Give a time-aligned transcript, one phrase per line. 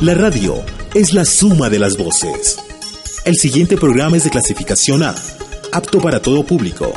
[0.00, 0.54] La radio
[0.94, 2.56] es la suma de las voces.
[3.26, 5.14] El siguiente programa es de clasificación A,
[5.72, 6.90] apto para todo público.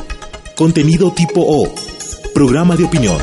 [0.56, 1.70] Contenido tipo O,
[2.34, 3.18] programa de opinión.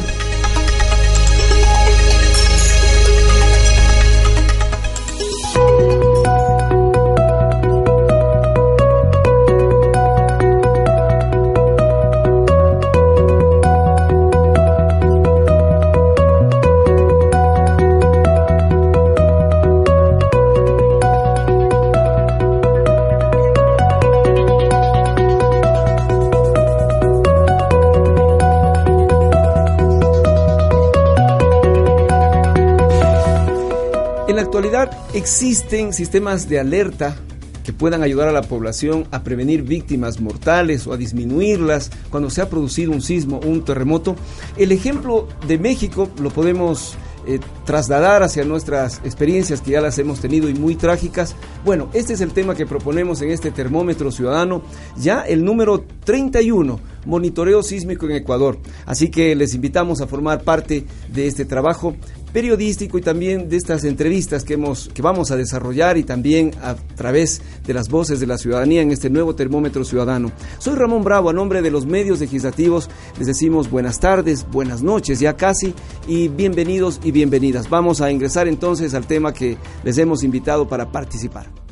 [35.15, 37.17] Existen sistemas de alerta
[37.65, 42.41] que puedan ayudar a la población a prevenir víctimas mortales o a disminuirlas cuando se
[42.41, 44.17] ha producido un sismo, un terremoto.
[44.57, 50.21] El ejemplo de México lo podemos eh, trasladar hacia nuestras experiencias que ya las hemos
[50.21, 51.37] tenido y muy trágicas.
[51.65, 54.63] Bueno, este es el tema que proponemos en este termómetro ciudadano,
[54.97, 58.59] ya el número 31, monitoreo sísmico en Ecuador.
[58.87, 61.95] Así que les invitamos a formar parte de este trabajo
[62.33, 66.75] periodístico y también de estas entrevistas que, hemos, que vamos a desarrollar y también a
[66.75, 70.31] través de las voces de la ciudadanía en este nuevo termómetro ciudadano.
[70.59, 75.21] Soy Ramón Bravo, a nombre de los medios legislativos les decimos buenas tardes, buenas noches
[75.21, 75.75] ya casi
[76.07, 77.69] y bienvenidos y bienvenidas.
[77.69, 81.70] Vamos a ingresar entonces al tema que les hemos invitado para participar.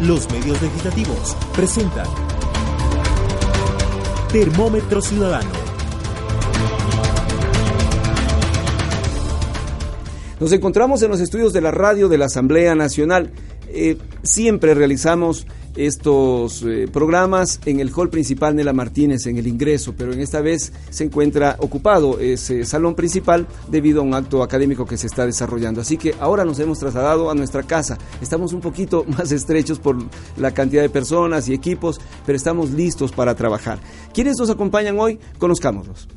[0.00, 2.06] Los medios legislativos presentan
[4.30, 5.66] Termómetro Ciudadano
[10.38, 13.30] Nos encontramos en los estudios de la radio de la Asamblea Nacional.
[13.68, 15.46] Eh, siempre realizamos
[15.76, 20.40] estos eh, programas en el hall principal Nela Martínez, en el ingreso, pero en esta
[20.40, 25.26] vez se encuentra ocupado ese salón principal debido a un acto académico que se está
[25.26, 25.80] desarrollando.
[25.80, 27.98] Así que ahora nos hemos trasladado a nuestra casa.
[28.20, 29.96] Estamos un poquito más estrechos por
[30.36, 33.78] la cantidad de personas y equipos, pero estamos listos para trabajar.
[34.12, 35.18] ¿Quiénes nos acompañan hoy?
[35.38, 36.08] Conozcámoslos.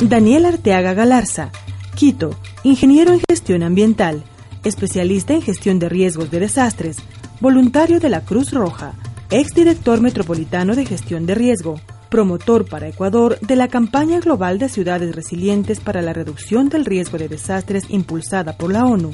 [0.00, 1.50] Daniel Arteaga Galarza,
[1.94, 4.24] Quito, ingeniero en gestión ambiental,
[4.64, 6.96] especialista en gestión de riesgos de desastres,
[7.40, 8.94] voluntario de la Cruz Roja,
[9.30, 15.14] exdirector metropolitano de gestión de riesgo, promotor para Ecuador de la campaña global de ciudades
[15.14, 19.12] resilientes para la reducción del riesgo de desastres impulsada por la ONU,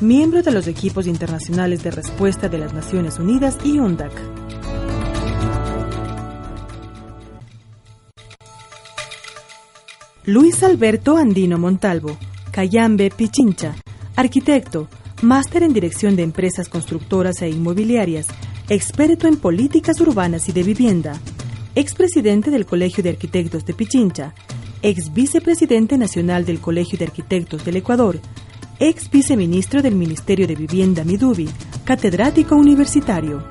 [0.00, 4.12] miembro de los equipos internacionales de respuesta de las Naciones Unidas y UNDAC.
[10.24, 12.18] Luis Alberto Andino Montalvo,
[12.50, 13.74] Cayambe Pichincha,
[14.18, 14.88] arquitecto,
[15.22, 18.26] máster en dirección de empresas constructoras e inmobiliarias,
[18.68, 21.20] experto en políticas urbanas y de vivienda,
[21.76, 24.34] expresidente del Colegio de Arquitectos de Pichincha,
[24.82, 28.18] ex vicepresidente nacional del Colegio de Arquitectos del Ecuador,
[28.80, 31.48] ex viceministro del Ministerio de Vivienda Midubi,
[31.84, 33.44] catedrático universitario.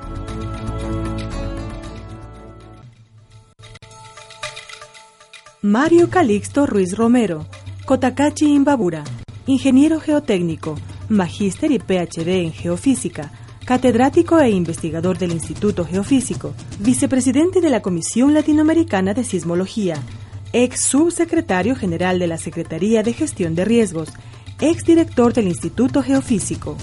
[5.62, 7.46] Mario Calixto Ruiz Romero,
[7.86, 9.06] Cotacachi Imbabura,
[9.48, 10.76] ingeniero geotécnico,
[11.08, 13.32] magíster y PhD en geofísica,
[13.66, 19.96] catedrático e investigador del Instituto Geofísico, vicepresidente de la Comisión Latinoamericana de Sismología,
[20.52, 24.10] ex subsecretario general de la Secretaría de Gestión de Riesgos,
[24.60, 26.78] ex director del Instituto Geofísico.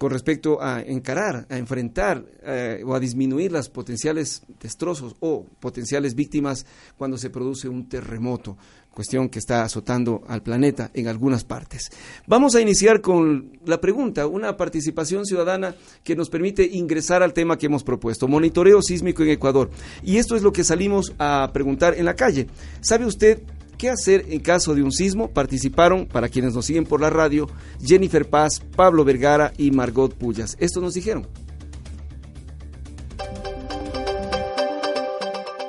[0.02, 6.16] con respecto a encarar, a enfrentar eh, o a disminuir las potenciales destrozos o potenciales
[6.16, 6.66] víctimas
[6.98, 8.58] cuando se produce un terremoto,
[8.90, 11.92] cuestión que está azotando al planeta en algunas partes.
[12.26, 17.56] Vamos a iniciar con la pregunta, una participación ciudadana que nos permite ingresar al tema
[17.56, 19.70] que hemos propuesto, monitoreo sísmico en Ecuador.
[20.02, 22.48] Y esto es lo que salimos a preguntar en la calle.
[22.80, 23.40] ¿Sabe usted
[23.82, 25.32] ¿Qué hacer en caso de un sismo?
[25.32, 27.48] Participaron, para quienes nos siguen por la radio,
[27.84, 30.56] Jennifer Paz, Pablo Vergara y Margot Pullas.
[30.60, 31.26] Esto nos dijeron.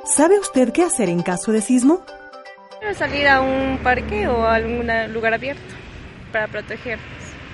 [0.06, 2.04] ¿Sabe usted qué hacer en caso de sismo?
[2.96, 5.74] Salir a un parque o a algún lugar abierto
[6.30, 7.00] para proteger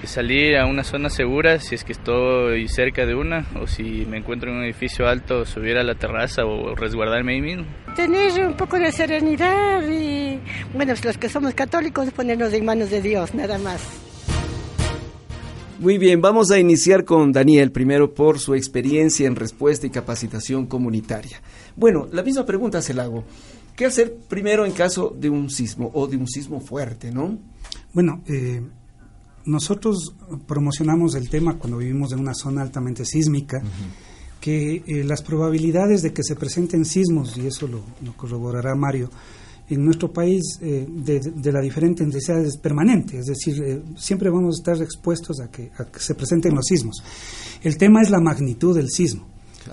[0.07, 4.19] salir a una zona segura si es que estoy cerca de una o si me
[4.19, 7.65] encuentro en un edificio alto subir a la terraza o resguardarme ahí mismo.
[7.95, 10.39] Tener un poco de serenidad y
[10.75, 13.81] bueno, los que somos católicos ponernos en manos de Dios, nada más.
[15.81, 20.67] Muy bien, vamos a iniciar con Daniel primero por su experiencia en respuesta y capacitación
[20.67, 21.41] comunitaria.
[21.75, 23.25] Bueno, la misma pregunta se la hago.
[23.77, 27.39] ¿Qué hacer primero en caso de un sismo o de un sismo fuerte, no?
[27.95, 28.61] Bueno, eh,
[29.51, 30.15] nosotros
[30.47, 33.61] promocionamos el tema cuando vivimos en una zona altamente sísmica,
[34.41, 37.83] que eh, las probabilidades de que se presenten sismos, y eso lo,
[38.17, 39.11] corroborará Mario,
[39.69, 44.57] en nuestro país eh, de, la diferente intensidad es permanente, es decir, eh, siempre vamos
[44.57, 47.03] a estar expuestos a que, se presenten los sismos.
[47.63, 49.27] El tema es la magnitud del sismo.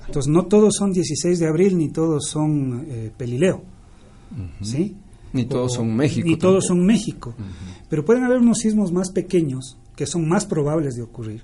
[0.06, 2.85] Entonces, no todos son 16 de abril ni todos son
[3.18, 3.63] Pelileo.
[4.62, 4.95] ¿sí?
[5.33, 6.27] Ni todos son México.
[6.27, 7.35] Ni todos son México.
[7.89, 11.44] Pero pueden haber unos sismos más pequeños que son más probables de ocurrir.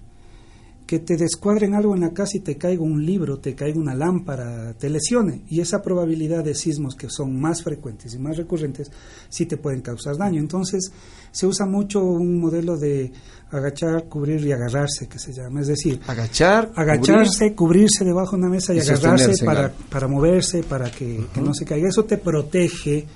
[0.85, 3.95] Que te descuadren algo en la casa y te caiga un libro, te caiga una
[3.95, 5.41] lámpara, te lesione.
[5.47, 8.91] Y esa probabilidad de sismos que son más frecuentes y más recurrentes
[9.29, 10.39] sí te pueden causar daño.
[10.39, 10.91] Entonces
[11.31, 13.11] se usa mucho un modelo de
[13.49, 15.61] agachar, cubrir y agarrarse, que se llama.
[15.61, 20.91] Es decir, agachar, agacharse, cubrirse debajo de una mesa y, agarrarse para, para, moverse, para
[20.91, 21.87] que, que no se caiga.
[21.87, 23.07] Eso te protege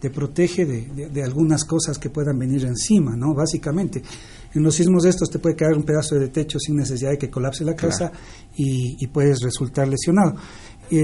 [0.00, 3.34] te protege de, de, algunas cosas que puedan venir encima, ¿no?
[3.34, 4.02] Básicamente,
[4.54, 7.30] en los sismos estos te puede caer un pedazo de techo sin necesidad de que
[7.30, 8.12] colapse la casa
[8.56, 10.34] y, puedes resultar lesionado.
[10.90, 11.02] Eh,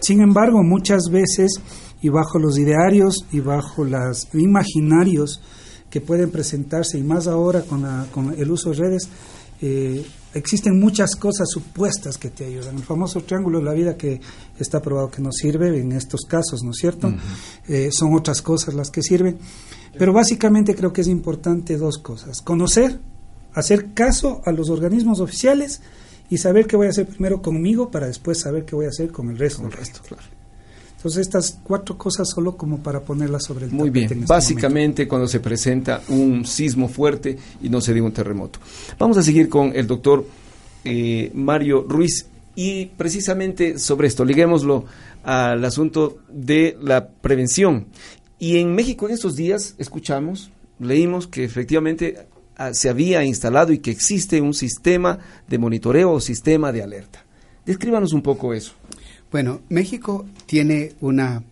[0.00, 1.52] sin embargo, muchas veces,
[2.00, 5.42] y bajo los idearios y bajo los imaginarios
[5.90, 9.08] que pueden presentarse, y más ahora con, con el uso de redes,
[9.60, 12.76] eh, existen muchas cosas supuestas que te ayudan.
[12.76, 14.20] El famoso triángulo de la vida que
[14.58, 17.12] está probado que no sirve en estos casos, ¿no es cierto?
[17.66, 19.38] Eh, son otras cosas las que sirven.
[19.98, 22.40] Pero básicamente creo que es importante dos cosas.
[22.40, 23.00] Conocer,
[23.52, 25.80] hacer caso a los organismos oficiales
[26.30, 29.10] y saber qué voy a hacer primero conmigo para después saber qué voy a hacer
[29.10, 29.62] con el resto.
[29.62, 30.37] Con el resto, claro.
[30.98, 35.28] Entonces estas cuatro cosas solo como para ponerlas sobre el Muy bien, este básicamente cuando
[35.28, 38.58] se presenta un sismo fuerte y no se diga un terremoto.
[38.98, 40.26] Vamos a seguir con el doctor
[40.84, 44.86] eh, Mario Ruiz y precisamente sobre esto, liguémoslo
[45.22, 47.86] al asunto de la prevención.
[48.40, 50.50] Y en México en estos días escuchamos,
[50.80, 52.26] leímos que efectivamente
[52.56, 57.24] ah, se había instalado y que existe un sistema de monitoreo o sistema de alerta.
[57.64, 58.72] Descríbanos un poco eso.
[59.30, 61.42] Bueno, México tiene una,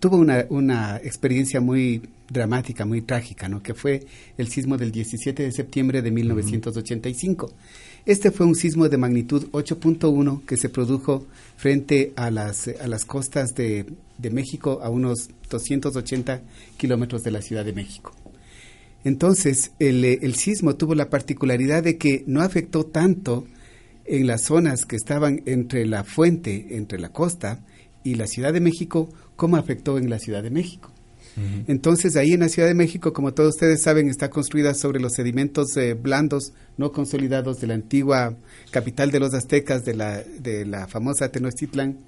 [0.00, 3.62] tuvo una, una experiencia muy dramática, muy trágica, ¿no?
[3.62, 4.06] que fue
[4.38, 7.50] el sismo del 17 de septiembre de 1985.
[8.06, 13.04] Este fue un sismo de magnitud 8.1 que se produjo frente a las, a las
[13.04, 13.84] costas de,
[14.16, 16.40] de México, a unos 280
[16.78, 18.14] kilómetros de la Ciudad de México.
[19.04, 23.46] Entonces, el, el sismo tuvo la particularidad de que no afectó tanto
[24.08, 27.64] en las zonas que estaban entre la fuente, entre la costa
[28.02, 30.92] y la Ciudad de México, cómo afectó en la Ciudad de México.
[31.68, 35.12] Entonces, ahí en la Ciudad de México, como todos ustedes saben, está construida sobre los
[35.12, 38.36] sedimentos eh, blandos no consolidados de la antigua
[38.72, 41.98] capital de los aztecas, de la, de la famosa Tenochtitlán.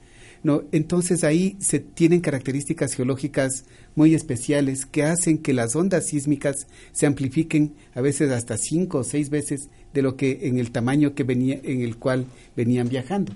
[0.43, 6.67] No, entonces ahí se tienen características geológicas muy especiales que hacen que las ondas sísmicas
[6.93, 11.15] se amplifiquen a veces hasta cinco o seis veces de lo que en el tamaño
[11.15, 13.35] que venía, en el cual venían viajando.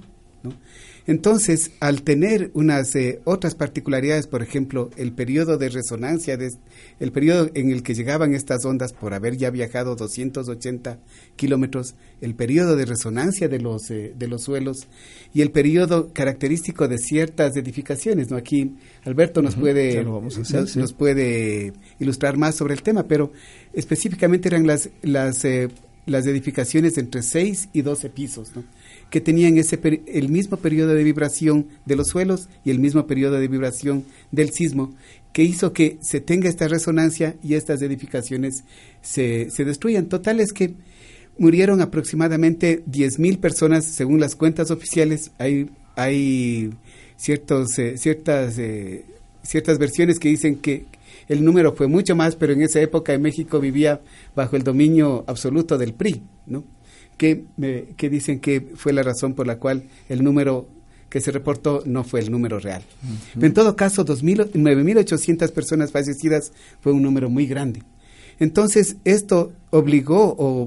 [1.07, 6.51] Entonces, al tener unas eh, otras particularidades, por ejemplo, el periodo de resonancia, de,
[6.99, 10.99] el periodo en el que llegaban estas ondas por haber ya viajado 280
[11.37, 14.89] kilómetros, el periodo de resonancia de los, eh, de los suelos
[15.35, 18.31] y el periodo característico de ciertas edificaciones.
[18.31, 18.39] ¿no?
[18.39, 18.73] Aquí
[19.05, 23.31] Alberto nos, puede, nos, puede ilustrar más sobre el tema, pero
[23.75, 25.69] específicamente eran las, las, eh,
[26.07, 28.57] las edificaciones entre 6 y 12 pisos.
[28.57, 28.65] ¿no?
[29.15, 29.79] Que tenían ese
[30.09, 34.51] el mismo periodo de vibración de los suelos y el mismo periodo de vibración del
[34.51, 34.93] sismo,
[35.33, 38.65] que hizo que se tenga esta resonancia y estas edificaciones
[39.03, 40.07] se, se destruyan.
[40.07, 40.75] Total es que
[41.39, 45.31] murieron aproximadamente 10.000 personas según las cuentas oficiales.
[45.39, 46.73] Hay, hay
[47.17, 49.05] ciertos, eh, ciertas, eh,
[49.45, 50.87] ciertas versiones que dicen que
[51.29, 54.01] el número fue mucho más, pero en esa época en México vivía
[54.35, 56.65] bajo el dominio absoluto del PRI, ¿no?
[57.17, 57.45] Que,
[57.97, 60.69] que dicen que fue la razón por la cual el número
[61.15, 62.83] que se reportó no fue el número real.
[63.41, 67.83] En todo caso, 9.800 personas fallecidas fue un número muy grande.
[68.41, 70.67] Entonces, esto obligó o,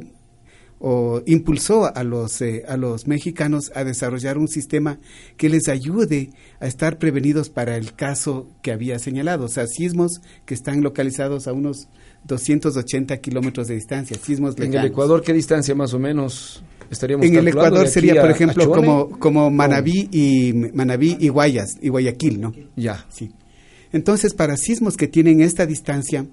[0.79, 4.99] o impulsó a los, eh, a los mexicanos a desarrollar un sistema
[5.35, 10.21] que les ayude a estar prevenidos para el caso que había señalado, o sea, sismos
[10.45, 11.89] que están localizados a unos
[12.27, 14.75] 280 kilómetros de distancia, sismos lejanos.
[14.75, 18.69] ¿En el Ecuador qué distancia más o menos estaríamos En el Ecuador sería, por ejemplo,
[18.69, 22.53] como, como Manabí, y, Manabí y Guayas, y Guayaquil, ¿no?
[22.75, 23.05] Ya.
[23.09, 23.31] Sí.
[23.93, 26.25] Entonces, para sismos que tienen esta distancia,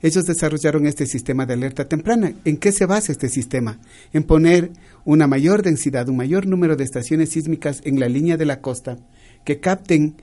[0.00, 2.32] ellos desarrollaron este sistema de alerta temprana.
[2.44, 3.78] ¿En qué se basa este sistema?
[4.12, 4.70] En poner
[5.04, 8.98] una mayor densidad, un mayor número de estaciones sísmicas en la línea de la costa
[9.44, 10.16] que capten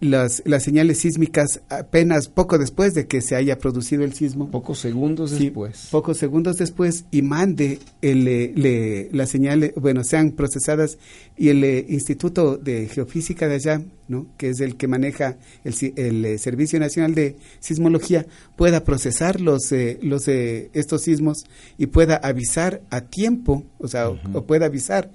[0.00, 4.50] las, las señales sísmicas apenas poco después de que se haya producido el sismo.
[4.50, 5.88] Pocos segundos después.
[5.90, 10.98] Pocos segundos después y mande el, le, las señales, bueno, sean procesadas
[11.36, 14.26] y el eh, Instituto de Geofísica de allá, ¿no?
[14.36, 18.26] que es el que maneja el, el eh, Servicio Nacional de Sismología,
[18.56, 21.44] pueda procesar los, eh, los estos sismos
[21.76, 25.10] y pueda avisar a tiempo, o sea, o, pueda avisar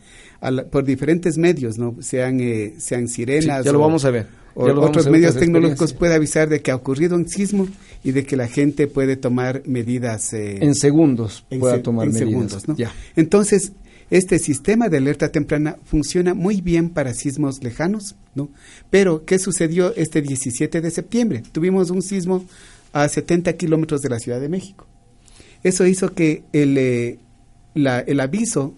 [0.72, 1.96] por diferentes medios, ¿no?
[2.02, 2.40] sean,
[2.78, 3.64] sean sirenas.
[3.64, 7.16] ya lo vamos a ver o otros medios tecnológicos puede avisar de que ha ocurrido
[7.16, 7.68] un sismo
[8.04, 12.68] y de que la gente puede tomar medidas eh, en segundos pueda tomar medidas.
[12.68, 12.76] ¿no?
[13.16, 13.72] entonces
[14.10, 18.50] este sistema de alerta temprana funciona muy bien para sismos lejanos no
[18.90, 22.46] pero qué sucedió este 17 de septiembre tuvimos un sismo
[22.94, 24.86] a 70 kilómetros de la Ciudad de México.
[25.64, 27.18] Eso hizo que el, eh,
[27.74, 28.76] la, el aviso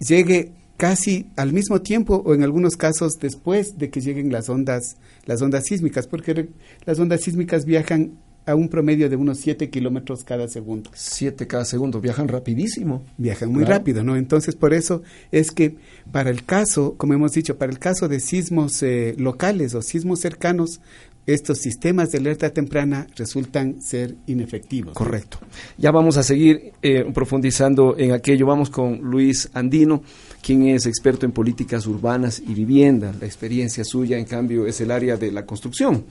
[0.00, 4.96] llegue casi al mismo tiempo o en algunos casos después de que lleguen las ondas,
[5.26, 6.48] las ondas sísmicas, porque
[6.84, 10.90] las ondas sísmicas viajan a un promedio de unos 7 kilómetros cada segundo.
[10.94, 13.04] 7 cada segundo, viajan rapidísimo.
[13.16, 14.16] Viajan muy rápido, ¿no?
[14.16, 15.76] Entonces, por eso es que
[16.10, 20.20] para el caso, como hemos dicho, para el caso de sismos eh, locales o sismos
[20.20, 20.80] cercanos,
[21.26, 24.94] estos sistemas de alerta temprana resultan ser inefectivos.
[24.94, 25.38] Correcto.
[25.78, 28.46] Ya vamos a seguir eh, profundizando en aquello.
[28.46, 30.02] Vamos con Luis Andino,
[30.42, 33.14] quien es experto en políticas urbanas y vivienda.
[33.20, 36.04] La experiencia suya, en cambio, es el área de la construcción.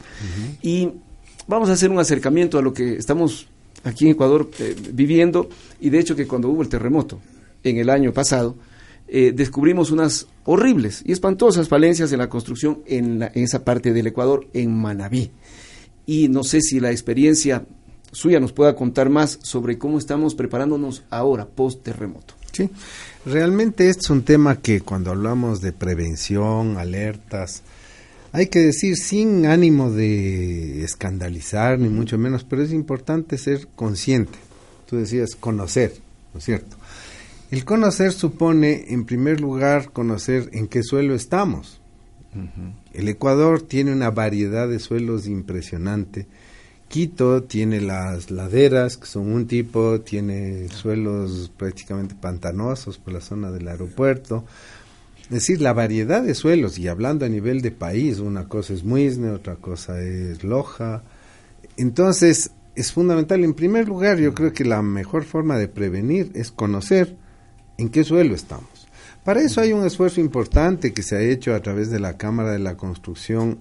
[0.61, 0.89] Y
[1.47, 3.47] vamos a hacer un acercamiento a lo que estamos
[3.83, 5.49] aquí en Ecuador eh, viviendo.
[5.81, 7.19] Y de hecho que cuando hubo el terremoto
[7.63, 8.55] en el año pasado,
[9.13, 14.47] eh, descubrimos unas horribles y espantosas falencias en la construcción en, esa parte del Ecuador,
[14.53, 15.31] en Manabí.
[16.05, 17.65] Y no sé si la experiencia
[18.13, 22.35] suya nos pueda contar más sobre cómo estamos preparándonos ahora, post terremoto.
[22.53, 22.69] Sí,
[23.25, 27.63] realmente este es un tema que cuando hablamos de prevención, alertas,
[28.31, 34.39] hay que decir sin ánimo de escandalizar, ni mucho menos, pero es importante ser consciente.
[34.89, 35.95] Tú decías conocer,
[36.33, 36.77] ¿no es cierto?
[37.51, 41.81] El conocer supone, en primer lugar, conocer en qué suelo estamos.
[42.93, 46.27] El Ecuador tiene una variedad de suelos impresionante.
[46.87, 53.51] Quito tiene las laderas, que son un tipo, tiene suelos prácticamente pantanosos por la zona
[53.51, 54.45] del aeropuerto.
[55.23, 58.85] Es decir, la variedad de suelos, y hablando a nivel de país, una cosa es
[58.85, 61.03] Muisne, otra cosa es Loja.
[61.75, 66.49] Entonces, es fundamental, en primer lugar, yo creo que la mejor forma de prevenir es
[66.49, 67.17] conocer
[67.81, 68.87] en qué suelo estamos.
[69.23, 72.51] Para eso hay un esfuerzo importante que se ha hecho a través de la Cámara
[72.51, 73.59] de la Construcción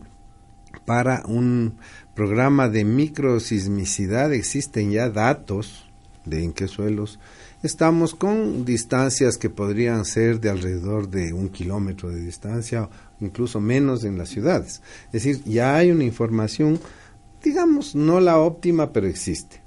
[0.84, 1.74] para un
[2.14, 4.32] programa de microsismicidad.
[4.32, 5.86] Existen ya datos
[6.24, 7.18] de en qué suelos
[7.62, 12.88] estamos con distancias que podrían ser de alrededor de un kilómetro de distancia,
[13.20, 14.82] incluso menos en las ciudades.
[15.06, 16.80] Es decir, ya hay una información,
[17.42, 19.60] digamos, no la óptima, pero existe.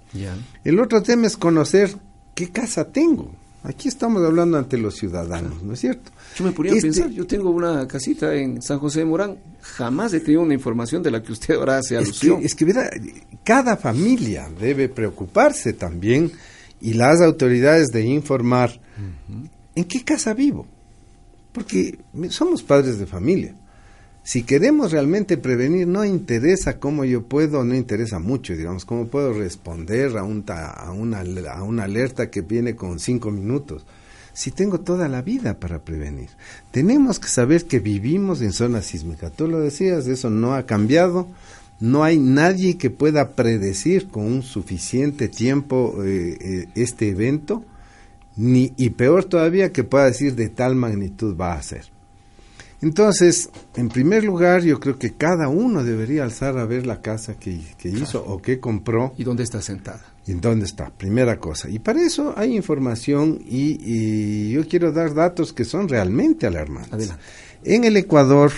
[0.63, 1.95] El otro tema es conocer
[2.35, 3.31] qué casa tengo.
[3.63, 6.11] Aquí estamos hablando ante los ciudadanos, ¿no es cierto?
[6.35, 10.13] Yo me podría este pensar, yo tengo una casita en San José de Morán, jamás
[10.13, 12.41] he tenido una información de la que usted ahora hace alusión.
[12.43, 16.29] Es que, es que cada familia debe preocuparse también
[16.81, 18.81] y las autoridades de informar
[19.75, 20.67] en qué casa vivo,
[21.53, 23.55] porque somos padres de familia.
[24.23, 29.33] Si queremos realmente prevenir, no interesa cómo yo puedo, no interesa mucho, digamos, cómo puedo
[29.33, 33.85] responder a, un, a, una, a una alerta que viene con cinco minutos
[34.33, 36.29] si tengo toda la vida para prevenir?
[36.71, 39.29] Tenemos que saber que vivimos en zona sísmica.
[39.29, 41.27] Tú lo decías, eso no ha cambiado.
[41.79, 47.63] No hay nadie que pueda predecir con un suficiente tiempo eh, eh, este evento,
[48.35, 51.91] ni, y peor todavía que pueda decir de tal magnitud va a ser.
[52.83, 57.39] Entonces, en primer lugar, yo creo que cada uno debería alzar a ver la casa
[57.39, 59.13] que, hizo o que compró.
[59.17, 60.03] ¿Y dónde está sentada?
[60.27, 60.89] ¿Y dónde está?
[60.89, 61.69] Primera cosa.
[61.69, 67.13] Y para eso hay información y, yo quiero dar datos que son realmente alarmantes.
[67.63, 68.51] En el Ecuador,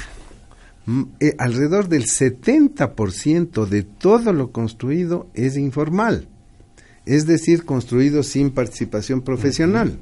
[1.20, 6.28] eh, alrededor del 70% de todo lo construido es informal,
[7.06, 10.00] es decir, construido sin participación profesional.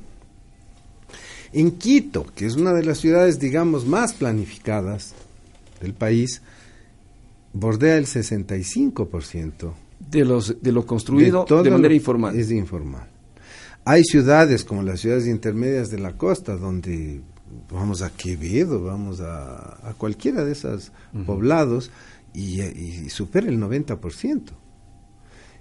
[1.53, 5.13] En Quito, que es una de las ciudades, digamos, más planificadas
[5.81, 6.41] del país,
[7.53, 12.37] bordea el 65% de los de lo construido de, manera informal.
[12.37, 13.07] Es informal.
[13.85, 17.21] Hay ciudades como las ciudades intermedias de la costa donde
[17.71, 20.91] vamos a Quevedo, vamos a, cualquiera de esos
[21.25, 21.91] poblados
[22.33, 24.41] y, y supera el 90%.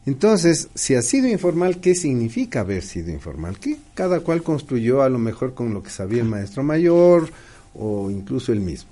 [0.05, 3.59] Entonces, si ha sido informal, ¿qué significa haber sido informal?
[3.59, 7.31] Que cada cual construyó a lo mejor con lo que sabía el maestro mayor
[7.75, 8.91] o incluso él mismo.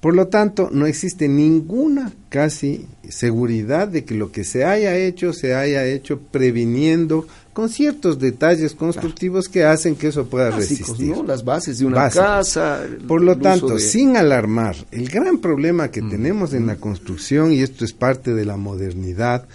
[0.00, 5.32] Por lo tanto, no existe ninguna casi seguridad de que lo que se haya hecho
[5.32, 11.16] se haya hecho previniendo con ciertos detalles constructivos que hacen que eso pueda resistir.
[11.26, 12.86] Las bases de una casa.
[13.08, 17.62] Por lo tanto, sin alarmar, el gran problema que mm, tenemos en la construcción, y
[17.62, 19.48] esto es parte de la modernidad,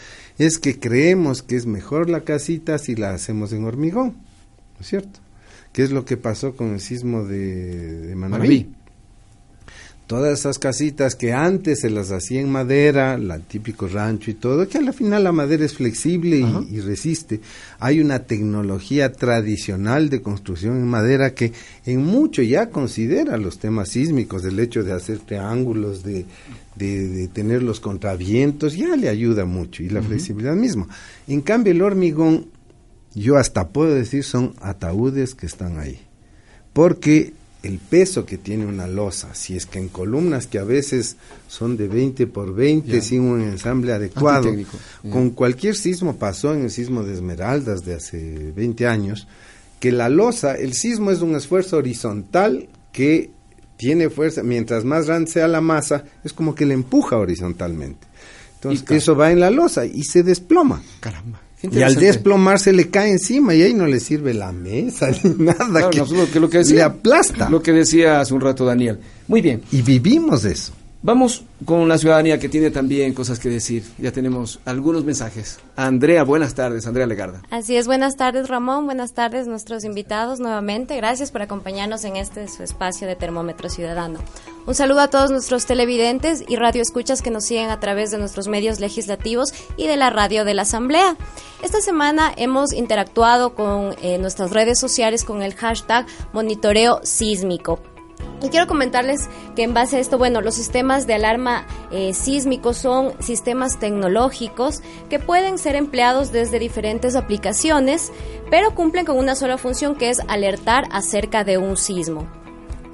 [0.46, 4.10] es que creemos que es mejor la casita si la hacemos en hormigón,
[4.76, 5.20] ¿no es cierto?
[5.72, 8.70] ¿Qué es lo que pasó con el sismo de, de?
[10.06, 14.68] Todas esas casitas que antes se las hacía en madera, el típico rancho y todo,
[14.68, 17.40] que al final la madera es flexible y, y, resiste.
[17.80, 21.54] Hay una tecnología tradicional de construcción en madera que
[21.86, 26.26] en mucho ya considera los temas sísmicos, el hecho de hacer triángulos, de,
[26.76, 30.88] de, tener los contravientos, ya le ayuda mucho y la flexibilidad misma.
[31.28, 32.48] En cambio, el hormigón,
[33.14, 36.00] yo hasta puedo decir, son ataúdes que están ahí.
[36.74, 41.16] Porque el peso que tiene una losa, si es que en columnas que a veces
[41.48, 44.54] son de 20 por 20 sin un ensamble adecuado,
[45.10, 49.28] con cualquier sismo pasó en el sismo de Esmeraldas de hace 20 años,
[49.80, 53.32] que la losa, el sismo es un esfuerzo horizontal que
[53.78, 58.08] tiene fuerza, mientras más grande sea la masa, es como que le empuja horizontalmente.
[58.56, 60.82] Entonces, eso va en la losa y se desploma.
[61.00, 61.43] Caramba.
[61.72, 65.90] Y al desplomarse le cae encima y ahí no le sirve la mesa ni nada.
[65.90, 67.50] que, lo que decía, le aplasta.
[67.50, 69.00] Lo que decía hace un rato Daniel.
[69.28, 69.62] Muy bien.
[69.72, 70.74] Y vivimos eso.
[71.06, 73.84] Vamos con la ciudadanía que tiene también cosas que decir.
[73.98, 75.60] Ya tenemos algunos mensajes.
[75.76, 76.88] Andrea, buenas tardes.
[76.88, 77.42] Andrea Legarda.
[77.52, 80.96] Así es, buenas tardes Ramón, buenas tardes nuestros invitados nuevamente.
[80.96, 84.20] Gracias por acompañarnos en este espacio de Termómetro Ciudadano.
[84.66, 88.48] Un saludo a todos nuestros televidentes y radioescuchas que nos siguen a través de nuestros
[88.48, 91.18] medios legislativos y de la radio de la Asamblea.
[91.62, 97.82] Esta semana hemos interactuado con eh, nuestras redes sociales con el hashtag monitoreo sísmico
[98.42, 102.78] y quiero comentarles que en base a esto, bueno, los sistemas de alarma eh, sísmicos
[102.78, 108.12] son sistemas tecnológicos que pueden ser empleados desde diferentes aplicaciones,
[108.50, 112.28] pero cumplen con una sola función que es alertar acerca de un sismo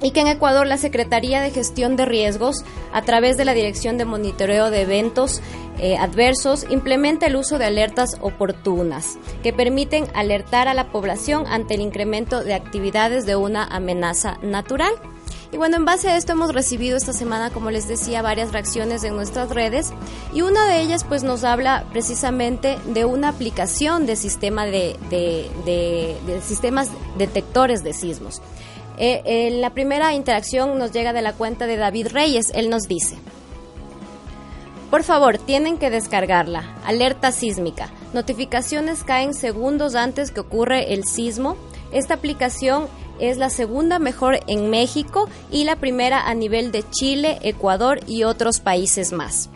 [0.02, 3.98] y que en Ecuador la Secretaría de Gestión de Riesgos, a través de la Dirección
[3.98, 5.40] de Monitoreo de Eventos
[5.78, 11.74] eh, Adversos, implementa el uso de alertas oportunas que permiten alertar a la población ante
[11.74, 14.92] el incremento de actividades de una amenaza natural.
[15.52, 19.02] Y bueno, en base a esto hemos recibido esta semana, como les decía, varias reacciones
[19.02, 19.92] en nuestras redes
[20.32, 26.40] y una de ellas pues nos habla precisamente de una aplicación de sistema de, de,
[26.42, 28.40] sistemas detectores de sismos.
[28.96, 32.52] Eh, la primera interacción nos llega de la cuenta de David Reyes.
[32.54, 33.16] Él nos dice,
[34.90, 36.76] por favor, tienen que descargarla.
[36.84, 37.90] Alerta sísmica.
[38.12, 41.56] Notificaciones caen segundos antes que ocurre el sismo.
[41.92, 42.88] Esta aplicación
[43.20, 48.24] es la segunda mejor en México y la primera a nivel de Chile, Ecuador y
[48.24, 49.50] otros países más.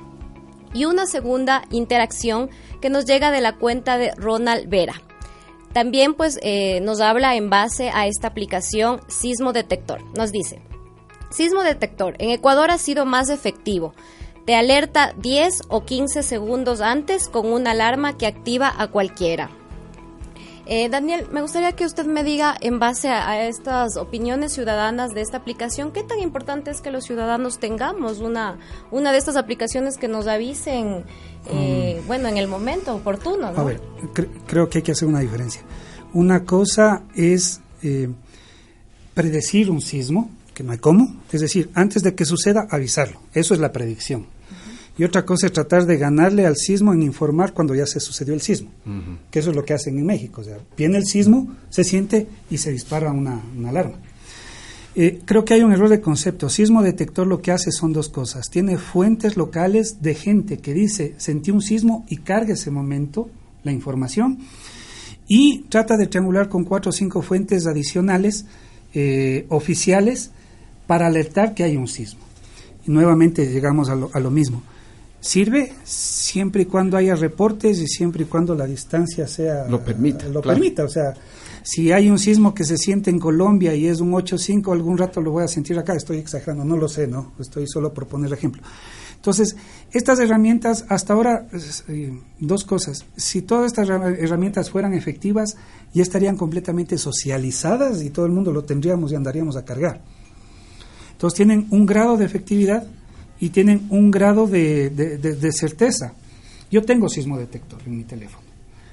[0.73, 2.51] Y una segunda interacción
[2.81, 4.95] que nos llega de la cuenta de Ronald Vera.
[5.73, 10.01] También pues eh, nos habla en base a esta aplicación Sismo Detector.
[10.17, 10.63] Nos dice,
[11.31, 13.93] Sismo Detector en Ecuador ha sido más efectivo.
[14.47, 19.51] Te alerta 10 o 15 segundos antes con una alarma que activa a cualquiera.
[20.67, 25.21] Eh, Daniel, me gustaría que usted me diga, en base a, estas opiniones ciudadanas de
[25.21, 28.59] esta aplicación, qué tan importante es que los ciudadanos tengamos una,
[28.91, 31.05] una de estas aplicaciones que nos avisen,
[31.51, 32.07] eh, mm.
[32.07, 33.49] bueno, en el momento oportuno.
[33.49, 33.81] A ver,
[34.47, 35.63] creo que hay que hacer una diferencia.
[36.15, 38.09] Una cosa es eh,
[39.13, 43.21] predecir un sismo, que no hay cómo, es decir, antes de que suceda, avisarlo.
[43.35, 44.27] Eso es la predicción.
[44.97, 48.33] Y otra cosa es tratar de ganarle al sismo en informar cuando ya se sucedió
[48.33, 48.71] el sismo,
[49.31, 50.41] que eso es lo que hacen en México.
[50.41, 53.97] O sea, viene el sismo, se siente y se dispara una, alarma.
[54.95, 56.49] Eh, creo que hay un error de concepto.
[56.49, 58.49] Sismo detector lo que hace son dos cosas.
[58.51, 63.29] Tiene fuentes locales de gente que dice sentí un sismo y carga ese momento
[63.65, 64.39] la información
[65.27, 68.45] y trata de triangular con cuatro o cinco fuentes adicionales
[68.93, 70.31] eh, oficiales
[70.87, 72.21] para alertar que hay un sismo.
[72.87, 74.63] Y nuevamente llegamos a lo mismo
[75.25, 80.29] sirve siempre y cuando haya reportes y siempre y cuando la distancia sea lo permita.
[80.29, 81.15] Lo permita, o sea,
[81.63, 85.23] si hay un sismo que se siente en Colombia y es un 8.5, algún rato
[85.23, 87.33] lo voy a sentir acá, estoy exagerando, no lo sé, ¿no?
[87.41, 88.63] Estoy solo por poner ejemplo.
[89.17, 89.57] Entonces,
[89.93, 91.47] estas herramientas, hasta ahora,
[91.89, 93.07] eh, dos cosas.
[93.17, 95.57] Si todas estas herramientas fueran efectivas,
[95.95, 100.03] ya estarían completamente socializadas y todo el mundo lo tendríamos y andaríamos a cargar.
[101.13, 102.87] Entonces, tienen un grado de efectividad
[103.45, 106.15] y tienen un grado de, de, certeza.
[106.71, 108.43] Yo tengo sismo detector en mi teléfono.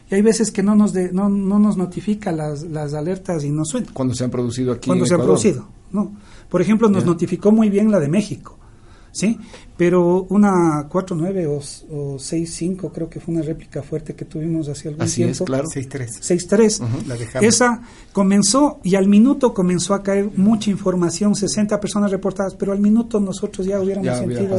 [0.10, 3.64] Y hay veces que no nos, no, no, nos notifica las, las alertas y no
[3.64, 3.88] suena.
[3.94, 4.88] Cuando se han producido aquí.
[4.88, 6.12] Cuando se han producido, no.
[6.50, 8.60] Por ejemplo, nos notificó muy bien la de México.
[9.12, 9.38] ¿Sí?
[9.78, 11.56] Pero una 4.9 o,
[11.96, 15.44] o 6.5 creo que fue una réplica fuerte que tuvimos hace algún Así tiempo.
[15.44, 15.68] Es, claro.
[15.68, 17.42] 6.3.
[17.42, 17.82] Esa
[18.14, 23.20] comenzó y al minuto comenzó a caer mucha información, 60 personas reportadas, pero al minuto
[23.20, 24.58] nosotros ya hubiéramos ya sentido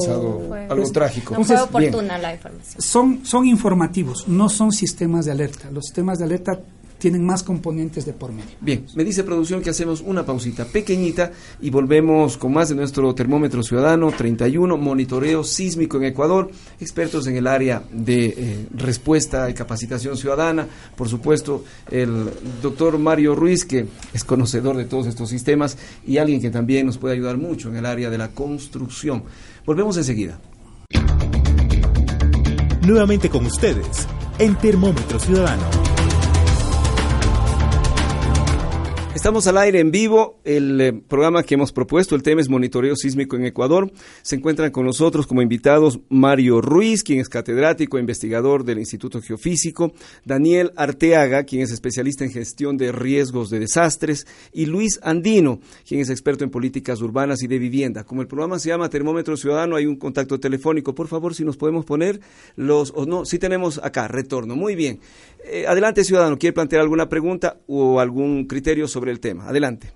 [0.68, 1.34] algo trágico.
[1.34, 2.82] No fue oportuna la información.
[2.82, 5.70] Son, son informativos, no son sistemas de alerta.
[5.70, 6.58] Los sistemas de alerta
[7.02, 8.52] tienen más componentes de por medio.
[8.60, 13.12] Bien, me dice producción que hacemos una pausita pequeñita y volvemos con más de nuestro
[13.12, 19.54] termómetro ciudadano 31, monitoreo sísmico en Ecuador, expertos en el área de eh, respuesta y
[19.54, 22.30] capacitación ciudadana, por supuesto el
[22.62, 23.84] doctor Mario Ruiz, que
[24.14, 27.78] es conocedor de todos estos sistemas y alguien que también nos puede ayudar mucho en
[27.78, 29.24] el área de la construcción.
[29.66, 30.38] Volvemos enseguida.
[32.86, 34.06] Nuevamente con ustedes,
[34.38, 35.91] en Termómetro Ciudadano.
[39.14, 40.40] Estamos al aire en vivo.
[40.42, 43.92] El eh, programa que hemos propuesto, el tema es monitoreo sísmico en Ecuador.
[44.22, 49.20] Se encuentran con nosotros como invitados Mario Ruiz, quien es catedrático e investigador del Instituto
[49.20, 49.92] Geofísico,
[50.24, 56.00] Daniel Arteaga, quien es especialista en gestión de riesgos de desastres, y Luis Andino, quien
[56.00, 58.04] es experto en políticas urbanas y de vivienda.
[58.04, 60.94] Como el programa se llama Termómetro Ciudadano, hay un contacto telefónico.
[60.94, 62.18] Por favor, si nos podemos poner
[62.56, 64.56] los, o no, si tenemos acá, retorno.
[64.56, 65.00] Muy bien.
[65.44, 69.48] Eh, adelante, ciudadano, ¿quiere plantear alguna pregunta o algún criterio sobre el tema?
[69.48, 69.88] Adelante.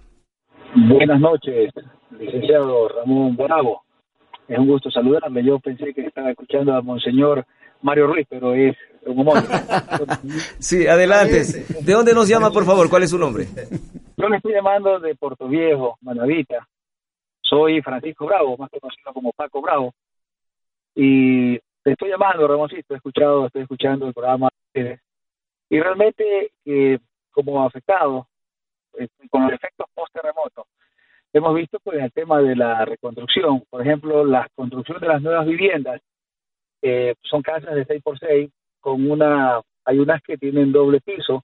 [0.75, 1.73] Buenas noches,
[2.19, 3.83] licenciado Ramón Bravo.
[4.49, 5.45] Es un gusto saludarme.
[5.45, 7.45] Yo pensé que estaba escuchando a Monseñor
[7.83, 9.49] Mario Ruiz, pero es un homónimo.
[10.59, 11.43] sí, adelante.
[11.83, 12.89] ¿De dónde nos llama, por favor?
[12.89, 13.47] ¿Cuál es su nombre?
[14.17, 16.67] Yo me estoy llamando de Puerto Viejo, Manavita.
[17.43, 19.95] Soy Francisco Bravo, más conocido como Paco Bravo.
[20.95, 22.95] Y te estoy llamando, Ramoncito.
[22.95, 24.49] He escuchado, estoy escuchando el programa
[25.69, 26.99] y realmente, eh,
[27.31, 28.29] como afectado
[29.31, 30.67] con los efectos post-terremoto,
[31.33, 33.63] hemos visto pues, el tema de la reconstrucción.
[33.69, 36.01] Por ejemplo, la construcción de las nuevas viviendas
[36.83, 41.43] eh, son casas de 6x6 con una, hay unas que tienen doble piso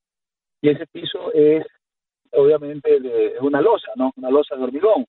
[0.60, 1.66] y ese piso es
[2.32, 4.12] obviamente de, una losa, ¿no?
[4.16, 5.04] Una losa de hormigón.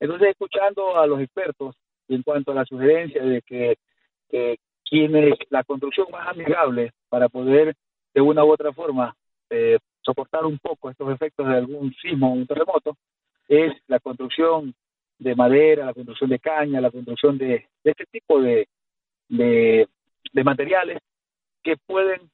[0.00, 1.76] Entonces, escuchando a los expertos
[2.08, 3.76] en cuanto a la sugerencia de que
[4.30, 7.74] eh, quien es la construcción más amigable para poder
[8.12, 9.14] de una u otra forma
[9.50, 12.96] eh, soportar un poco estos efectos de algún sismo o un terremoto
[13.48, 14.74] es la construcción
[15.18, 18.68] de madera, la construcción de caña, la construcción de, este tipo de,
[19.28, 19.86] de,
[20.44, 20.98] materiales
[21.62, 22.30] que pueden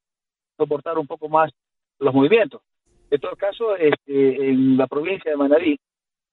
[0.57, 1.51] soportar un poco más
[1.99, 2.63] los movimientos.
[3.11, 5.79] En todo caso, este, en la provincia de Manarí,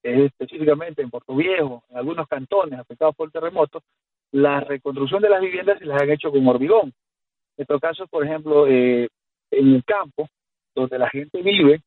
[0.02, 3.82] específicamente en Puerto Viejo, en algunos cantones afectados por el terremoto,
[4.32, 6.92] la reconstrucción de las viviendas se las han hecho con hormigón.
[7.56, 9.08] En todo caso, por ejemplo, eh,
[9.50, 10.28] en el campo,
[10.74, 11.80] donde la gente vive,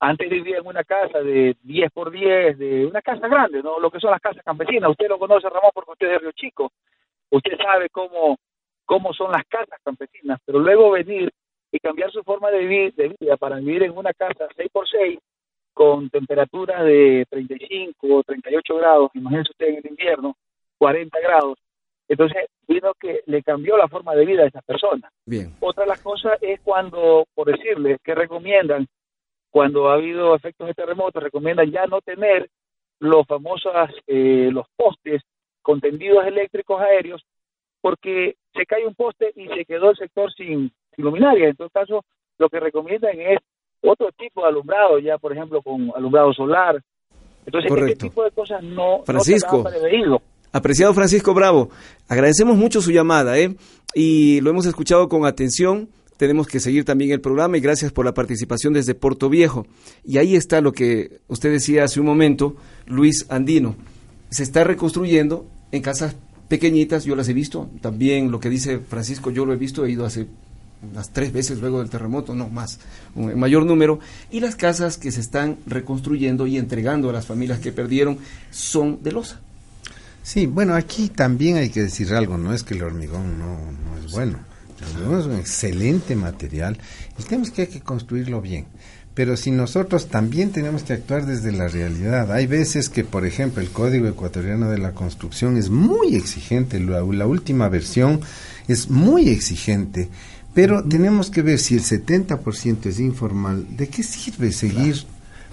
[0.00, 3.80] antes vivía en una casa de 10 por 10, de una casa grande, ¿no?
[3.80, 4.90] Lo que son las casas campesinas.
[4.90, 6.72] Usted lo conoce, Ramón, porque usted es de Río Chico.
[7.30, 8.38] Usted sabe cómo,
[8.84, 11.32] cómo son las casas campesinas, pero luego venir
[11.72, 15.18] y cambiar su forma de, vivir, de vida para vivir en una casa 6x6
[15.74, 20.36] con temperaturas de 35 o 38 grados, imagínense usted en el invierno,
[20.78, 21.58] 40 grados.
[22.08, 25.10] Entonces, vino que le cambió la forma de vida a esa persona.
[25.26, 25.54] Bien.
[25.60, 28.86] Otra de las cosas es cuando, por decirles, que recomiendan,
[29.50, 32.48] cuando ha habido efectos de terremoto, recomiendan ya no tener
[33.00, 33.72] los famosos,
[34.06, 35.22] eh, los postes
[35.62, 37.22] con tendidos eléctricos aéreos,
[37.80, 41.48] porque se cae un poste y se quedó el sector sin, luminaria.
[41.48, 42.04] En todo caso,
[42.38, 43.38] lo que recomiendan es
[43.82, 46.80] otro tipo de alumbrado, ya por ejemplo con alumbrado solar.
[47.46, 49.64] Entonces, este tipo de cosas no, Francisco,
[50.52, 51.70] Apreciado Francisco Bravo,
[52.08, 53.54] agradecemos mucho su llamada, ¿eh?
[53.94, 55.88] Y lo hemos escuchado con atención.
[56.16, 59.66] Tenemos que seguir también el programa y gracias por la participación desde Puerto Viejo.
[60.04, 62.56] Y ahí está lo que usted decía hace un momento,
[62.86, 63.76] Luis Andino.
[64.30, 66.16] Se está reconstruyendo en casas
[66.48, 67.68] pequeñitas, yo las he visto.
[67.80, 70.26] También lo que dice Francisco, yo lo he visto, he ido hace
[70.90, 72.80] unas tres veces luego del terremoto, no más,
[73.14, 74.00] un mayor número.
[74.30, 78.18] Y las casas que se están reconstruyendo y entregando a las familias que perdieron
[78.50, 79.40] son de losa.
[80.28, 83.96] Sí, bueno, aquí también hay que decir algo, no es que el hormigón no, no
[83.96, 84.38] es bueno.
[84.78, 86.76] El hormigón es un excelente material
[87.18, 88.66] y tenemos que hay que construirlo bien.
[89.14, 93.62] Pero si nosotros también tenemos que actuar desde la realidad, hay veces que, por ejemplo,
[93.62, 98.20] el Código Ecuatoriano de la Construcción es muy exigente, la, la última versión
[98.68, 100.10] es muy exigente,
[100.52, 105.06] pero tenemos que ver si el 70% es informal, ¿de qué sirve seguir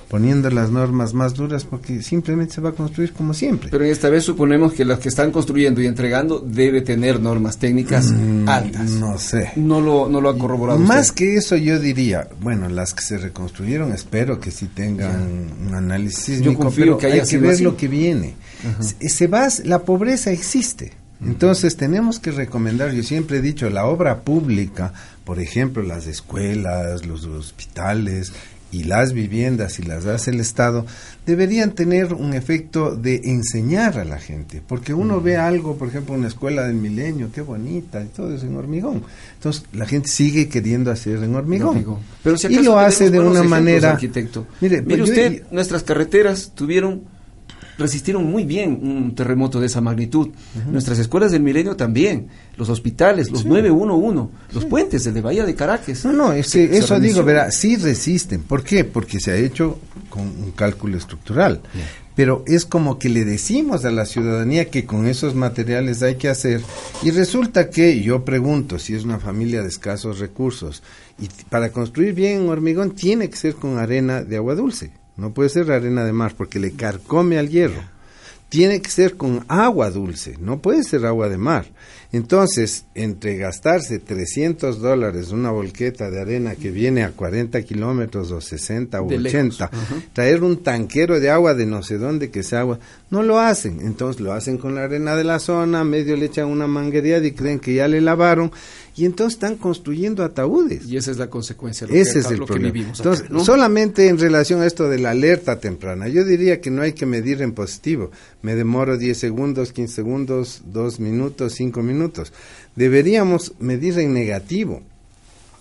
[0.09, 3.69] poniendo las normas más duras porque simplemente se va a construir como siempre.
[3.71, 8.11] Pero esta vez suponemos que los que están construyendo y entregando debe tener normas técnicas
[8.11, 8.91] mm, altas.
[8.91, 9.51] No sé.
[9.55, 10.79] No lo, no lo ha corroborado.
[10.79, 15.73] Más que eso yo diría, bueno, las que se reconstruyeron espero que sí tengan un
[15.73, 16.41] análisis.
[16.41, 18.35] Yo confío que haya hay que ver lo que viene.
[18.99, 20.93] Se, va, la pobreza existe.
[21.21, 27.05] Entonces tenemos que recomendar, yo siempre he dicho, la obra pública, por ejemplo, las escuelas,
[27.05, 28.33] los hospitales,
[28.75, 30.85] y las viviendas y las hace el Estado,
[31.25, 36.13] deberían tener un efecto de enseñar a la gente, porque uno ve algo, por ejemplo,
[36.13, 39.03] una escuela del milenio, qué bonita, y todo eso en hormigón.
[39.35, 42.01] Entonces, la gente sigue queriendo hacer en hormigón.
[42.21, 43.91] Pero y lo hace de una manera...
[43.91, 44.45] Arquitecto.
[44.59, 47.14] Mire, Mire usted, nuestras carreteras tuvieron
[47.77, 50.29] resistieron muy bien un terremoto de esa magnitud.
[50.71, 55.55] Nuestras escuelas del milenio también, los hospitales, los 911, los puentes, el de Bahía de
[55.55, 56.05] Caracas.
[56.05, 58.43] No, no, eso digo, verá, sí resisten.
[58.43, 58.83] ¿Por qué?
[58.83, 61.61] Porque se ha hecho con un cálculo estructural.
[62.15, 66.29] Pero es como que le decimos a la ciudadanía que con esos materiales hay que
[66.29, 66.61] hacer.
[67.03, 70.81] Y resulta que yo pregunto si es una familia de escasos recursos.
[71.19, 74.91] Y para construir bien hormigón tiene que ser con arena de agua dulce.
[75.17, 77.81] No puede ser arena de mar porque le carcome al hierro.
[78.49, 81.65] Tiene que ser con agua dulce, no puede ser agua de mar.
[82.11, 88.39] Entonces, entre gastarse 300 dólares una volqueta de arena que viene a 40 kilómetros o
[88.39, 89.69] 60 o 80,
[90.13, 93.81] traer un tanquero de agua de no sé dónde que sea agua, no lo hacen.
[93.81, 97.31] Entonces lo hacen con la arena de la zona, medio le echan una manguería y
[97.31, 98.51] creen que ya le lavaron
[98.97, 100.85] y entonces están construyendo ataúdes.
[100.85, 101.85] Y esa es la consecuencia.
[101.89, 102.79] Ese es el problema.
[102.79, 106.93] entonces, solamente en relación a esto de la alerta temprana, yo diría que no hay
[106.93, 108.11] que medir en positivo.
[108.41, 112.31] Me demoro 10 segundos, 15 segundos, 2 minutos, 5 minutos.
[112.75, 114.81] Deberíamos medir en negativo.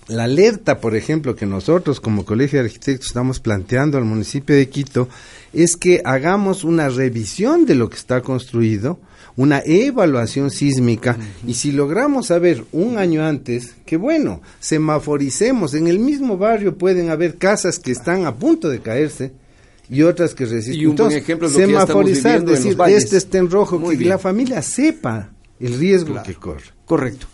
[0.07, 4.69] La alerta, por ejemplo, que nosotros como Colegio de Arquitectos estamos planteando al municipio de
[4.69, 5.09] Quito
[5.53, 8.99] es que hagamos una revisión de lo que está construido,
[9.37, 11.17] una evaluación sísmica
[11.47, 17.11] y si logramos saber un año antes, que bueno, semaforicemos, en el mismo barrio pueden
[17.11, 19.33] haber casas que están a punto de caerse
[19.91, 20.81] y otras que resisten.
[20.81, 24.63] Y un Entonces, ejemplo es lo semaforizar, decir, este está en rojo, que la familia
[24.63, 26.65] sepa el riesgo que corre.
[26.85, 27.27] Correcto.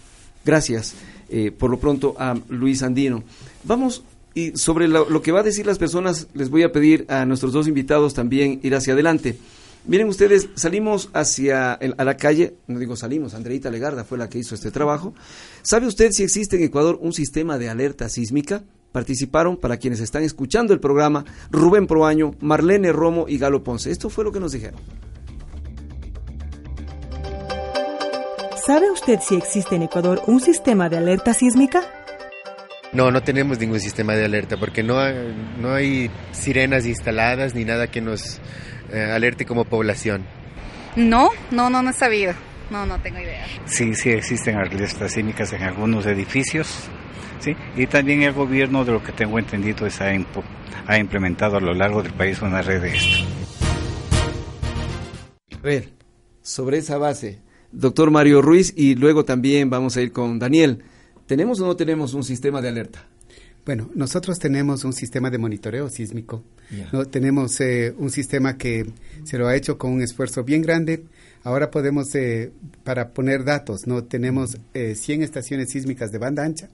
[0.44, 0.94] Gracias
[1.28, 3.22] eh, por lo pronto a Luis Andino.
[3.64, 4.02] Vamos
[4.34, 7.52] y sobre lo, que va a decir las personas, les voy a pedir a nuestros
[7.52, 9.36] dos invitados también ir hacia adelante.
[9.86, 14.54] Miren ustedes, salimos hacia la calle, no digo salimos, Andreita Legarda fue la que hizo
[14.54, 15.14] este trabajo.
[15.62, 18.62] ¿Sabe usted si existe en Ecuador un sistema de alerta sísmica?
[18.92, 23.90] Participaron, para quienes están escuchando el programa, Rubén Proaño, Marlene Romo y Galo Ponce.
[23.90, 24.80] Esto fue lo que nos dijeron.
[28.66, 31.99] ¿Sabe usted si existe en Ecuador un sistema de alerta sísmica?
[32.92, 34.96] No, no tenemos ningún sistema de alerta porque no
[35.60, 38.40] no hay sirenas instaladas ni nada que nos
[38.92, 40.24] eh, alerte como población?
[40.96, 42.34] No, no, no, no he sabido.
[42.70, 43.46] No, no tengo idea.
[43.66, 46.88] Sí, sí existen alertas sísmicas en algunos edificios,
[47.40, 50.12] sí, y también el gobierno, de lo que tengo entendido, es, ha,
[50.86, 53.26] ha implementado a lo largo del país una red de esto.
[55.52, 55.88] A ver,
[56.42, 57.40] sobre esa base,
[57.72, 60.84] doctor Mario Ruiz, y luego también vamos a ir con Daniel.
[61.30, 63.06] ¿Tenemos o no tenemos un sistema de alerta?
[63.64, 66.42] Bueno, nosotros tenemos un sistema de monitoreo sísmico.
[66.92, 67.04] ¿no?
[67.04, 68.84] Tenemos eh, un sistema que
[69.22, 71.04] se lo ha hecho con un esfuerzo bien grande.
[71.44, 72.50] Ahora podemos, eh,
[72.82, 76.68] para poner datos, no tenemos eh, 100 estaciones sísmicas de banda ancha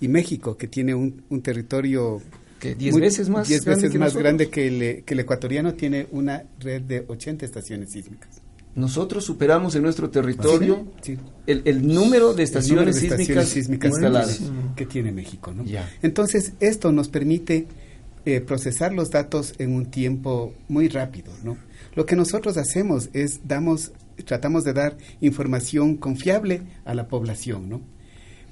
[0.00, 2.20] y México, que tiene un, un territorio...
[2.58, 6.42] que ¿10 veces más, diez veces más grande que el, que el ecuatoriano, tiene una
[6.58, 8.42] red de 80 estaciones sísmicas
[8.74, 11.22] nosotros superamos en nuestro territorio sí, sí.
[11.46, 14.40] El, el, número de estaciones, de sísmicas, sísmicas, instaladas
[14.76, 15.52] que tiene México.
[15.52, 15.64] ¿no?
[16.02, 17.66] Entonces, esto nos permite
[18.24, 21.32] eh, procesar los datos en un tiempo muy rápido.
[21.42, 21.56] ¿no?
[21.94, 23.90] Lo que nosotros hacemos es damos,
[24.24, 27.68] tratamos de dar información confiable a la población.
[27.68, 27.80] ¿no?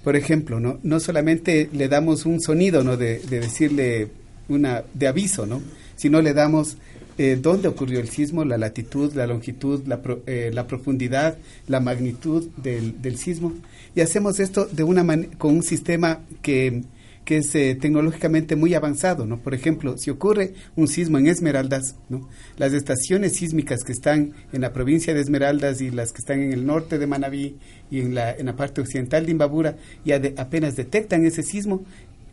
[0.02, 2.96] Por ejemplo, no, no solamente le damos un sonido ¿no?
[2.96, 4.10] de, de decirle
[4.48, 5.62] una de aviso, ¿no?
[5.94, 6.76] sino le damos
[7.18, 11.80] eh, dónde ocurrió el sismo, la latitud, la longitud, la, pro, eh, la profundidad, la
[11.80, 13.54] magnitud del, del, sismo.
[13.94, 15.04] Y hacemos esto de una
[15.36, 16.84] con un sistema que,
[17.28, 19.26] que es eh, tecnológicamente muy avanzado.
[19.26, 19.40] ¿no?
[19.40, 22.26] Por ejemplo, si ocurre un sismo en Esmeraldas, ¿no?
[22.56, 26.54] las estaciones sísmicas que están en la provincia de Esmeraldas y las que están en
[26.54, 27.56] el norte de Manabí
[27.90, 29.76] y en la, en la parte occidental de Imbabura
[30.06, 31.84] ya de, apenas detectan ese sismo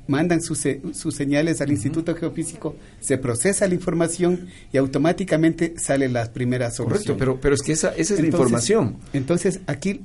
[0.07, 0.63] mandan sus,
[0.93, 1.75] sus señales al uh -huh.
[1.75, 7.05] Instituto Geofísico, se procesa la información y automáticamente salen las primeras soluciones.
[7.05, 8.97] Correcto, pero, pero es que esa, esa es entonces, la información.
[9.13, 10.01] Entonces, aquí,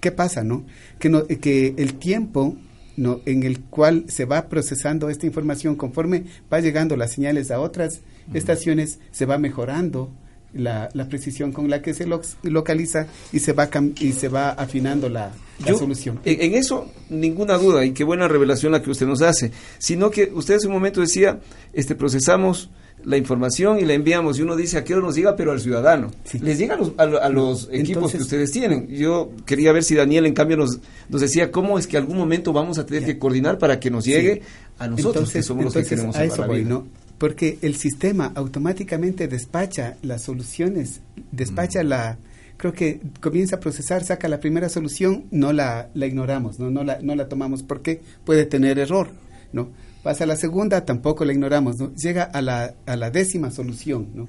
[0.00, 0.64] ¿qué pasa, no?
[0.98, 2.56] Que, no, que el tiempo
[2.96, 7.60] no, en el cual se va procesando esta información conforme va llegando las señales a
[7.60, 8.36] otras uh -huh.
[8.36, 10.10] estaciones, se va mejorando
[10.54, 13.68] la, la, precisión con la que se lo, localiza y se va
[14.00, 16.20] y se va afinando la, la Yo, solución.
[16.24, 20.10] En, en, eso ninguna duda y qué buena revelación la que usted nos hace, sino
[20.10, 21.40] que usted hace un momento decía,
[21.72, 22.70] este procesamos
[23.04, 25.60] la información y la enviamos y uno dice a qué hora nos llega, pero al
[25.60, 26.10] ciudadano.
[26.24, 26.38] Sí.
[26.38, 28.88] Les llega a los, a, a los equipos Entonces, que ustedes tienen.
[28.88, 32.52] Yo quería ver si Daniel en cambio nos, nos decía cómo es que algún momento
[32.52, 33.08] vamos a tener ya.
[33.08, 34.40] que coordinar para que nos llegue sí.
[34.78, 36.86] a nosotros, Entonces, que somos los que queremos a eso voy, ¿no?
[37.22, 41.86] Porque el sistema automáticamente despacha las soluciones, despacha mm.
[41.86, 42.18] la,
[42.56, 46.68] creo que comienza a procesar, saca la primera solución, no la, la ignoramos, ¿no?
[46.68, 49.10] No, la, no la tomamos porque puede tener error,
[49.52, 49.68] ¿no?
[50.02, 51.94] Pasa a la segunda, tampoco la ignoramos, ¿no?
[51.94, 54.26] Llega a la, a la décima solución, ¿no?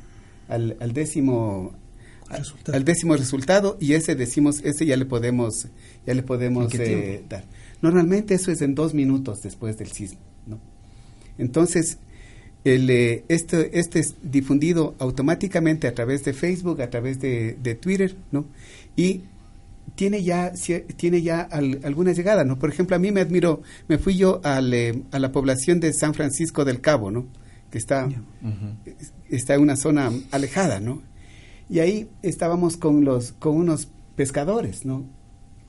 [0.47, 1.73] Al, al décimo
[2.29, 2.77] resultado.
[2.77, 5.67] al décimo resultado y ese decimos ese ya le podemos
[6.05, 7.43] ya le podemos eh, dar
[7.81, 10.59] normalmente eso es en dos minutos después del sismo no
[11.37, 11.97] entonces
[12.63, 17.75] el, eh, este, este es difundido automáticamente a través de Facebook, a través de, de
[17.75, 18.45] Twitter, ¿no?
[18.95, 19.23] Y
[19.95, 20.53] tiene ya,
[20.95, 22.57] tiene ya al, alguna llegada, ¿no?
[22.57, 25.93] Por ejemplo, a mí me admiró, me fui yo al, eh, a la población de
[25.93, 27.27] San Francisco del Cabo, ¿no?
[27.69, 28.95] Que está, uh -huh.
[29.29, 31.01] está en una zona alejada, ¿no?
[31.69, 35.05] Y ahí estábamos con, los, con unos pescadores, ¿no?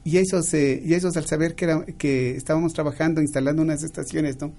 [0.04, 4.38] Y esos, eh, y esos al saber que, era, que estábamos trabajando, instalando unas estaciones,
[4.40, 4.52] ¿no?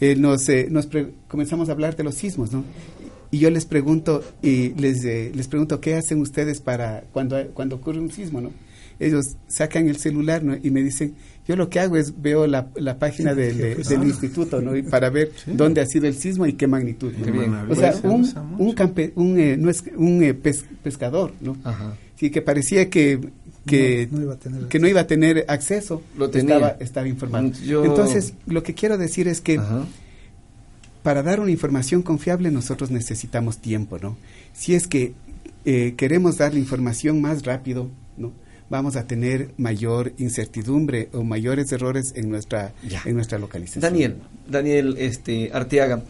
[0.00, 0.88] Eh, nos, eh, nos
[1.28, 2.64] comenzamos a hablar de los sismos, ¿no?
[3.30, 7.76] Y yo les pregunto, y les, eh, les pregunto, ¿qué hacen ustedes para cuando, cuando
[7.76, 8.50] ocurre un sismo, no?
[8.98, 10.56] Ellos sacan el celular, ¿no?
[10.62, 11.14] Y me dicen,
[11.46, 14.76] yo lo que hago es veo la, la página del, de, del instituto, ¿no?
[14.76, 15.52] Y para ver sí.
[15.54, 17.12] dónde ha sido el sismo y qué magnitud.
[17.24, 17.54] Qué bien.
[17.68, 21.56] O sea, un, un, campe, un, eh, no es, un eh, pes, pescador, ¿no?
[21.64, 21.96] Ajá.
[22.16, 23.18] Sí, que parecía que
[23.70, 26.56] que no, no, iba que no, iba a tener acceso, lo tenía.
[26.56, 27.52] Estaba, estaba informado.
[27.64, 27.84] Yo...
[27.84, 29.86] Entonces, lo que quiero decir es que Ajá.
[31.02, 34.16] para dar una información confiable nosotros necesitamos tiempo, ¿no?
[34.52, 35.14] Si es que
[35.64, 38.32] eh, queremos dar la información más rápido, ¿no?
[38.70, 43.02] vamos a tener mayor incertidumbre o mayores errores en nuestra ya.
[43.04, 43.82] en nuestra localización.
[43.82, 44.16] Daniel,
[44.48, 46.02] Daniel este Arteaga,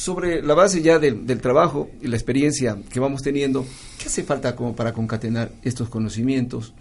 [0.00, 3.66] sobre la base ya de, del trabajo y la experiencia que vamos teniendo,
[3.98, 6.72] ¿qué hace falta como para concatenar estos conocimientos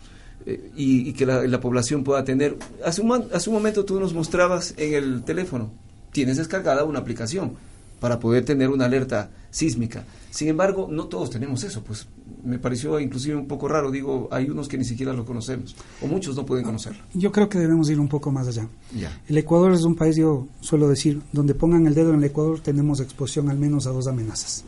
[0.46, 2.56] eh, y, y, que la, la, población pueda tener?
[2.86, 5.70] Hace un, hace un momento tú nos mostrabas en el teléfono,
[6.14, 7.58] tienes descargada una aplicación
[8.00, 10.06] para poder tener una alerta sísmica.
[10.32, 12.08] Sin embargo, no todos tenemos eso, pues
[12.44, 16.08] me pareció inclusive un poco raro, digo, hay unos que ni siquiera lo conocemos, o
[16.08, 17.04] muchos no pueden conocerlo.
[17.14, 18.68] Yo creo que debemos ir un poco más allá.
[18.96, 19.22] Ya.
[19.28, 22.60] El Ecuador es un país, yo suelo decir, donde pongan el dedo en el Ecuador
[22.60, 24.64] tenemos exposición al menos a dos amenazas.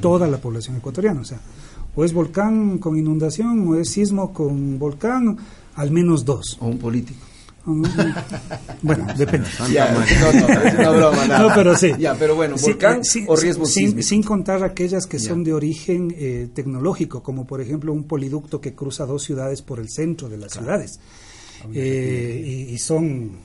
[0.00, 1.40] Toda la población ecuatoriana, o sea,
[1.96, 5.36] o es volcán con inundación, o es sismo con volcán,
[5.74, 6.58] al menos dos.
[6.60, 7.23] O un político.
[8.82, 9.48] Bueno, depende.
[9.72, 11.26] Ya, no, no, es una broma.
[11.26, 11.38] Nada.
[11.48, 11.92] No, pero sí.
[11.98, 15.30] Ya, pero bueno, volcán sí, o riesgo sin, sin, contar aquellas que ya.
[15.30, 19.78] son de origen eh, tecnológico, como por ejemplo un poliducto que cruza dos ciudades por
[19.78, 20.66] el centro de las claro.
[20.66, 21.00] ciudades.
[21.72, 23.38] Eh, y, y, son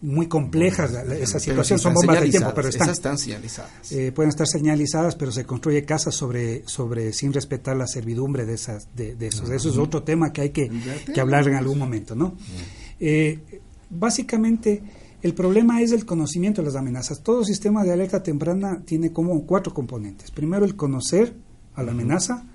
[0.00, 3.92] muy complejas bueno, esa situación, son bombas de tiempo, pero están, están señalizadas.
[3.92, 8.54] Eh, pueden estar señalizadas, pero se construye casas sobre, sobre sin respetar la servidumbre de
[8.54, 9.48] esas, de, de esos.
[9.48, 9.56] Uh -huh.
[9.56, 10.68] Eso es otro tema que hay que,
[11.14, 12.26] que hablar en algún momento, ¿no?
[12.26, 12.81] Uh -huh.
[13.04, 14.80] Eh, básicamente
[15.22, 17.20] el problema es el conocimiento de las amenazas.
[17.20, 20.30] Todo sistema de alerta temprana tiene como cuatro componentes.
[20.30, 21.34] Primero, el conocer
[21.74, 22.46] a la amenaza.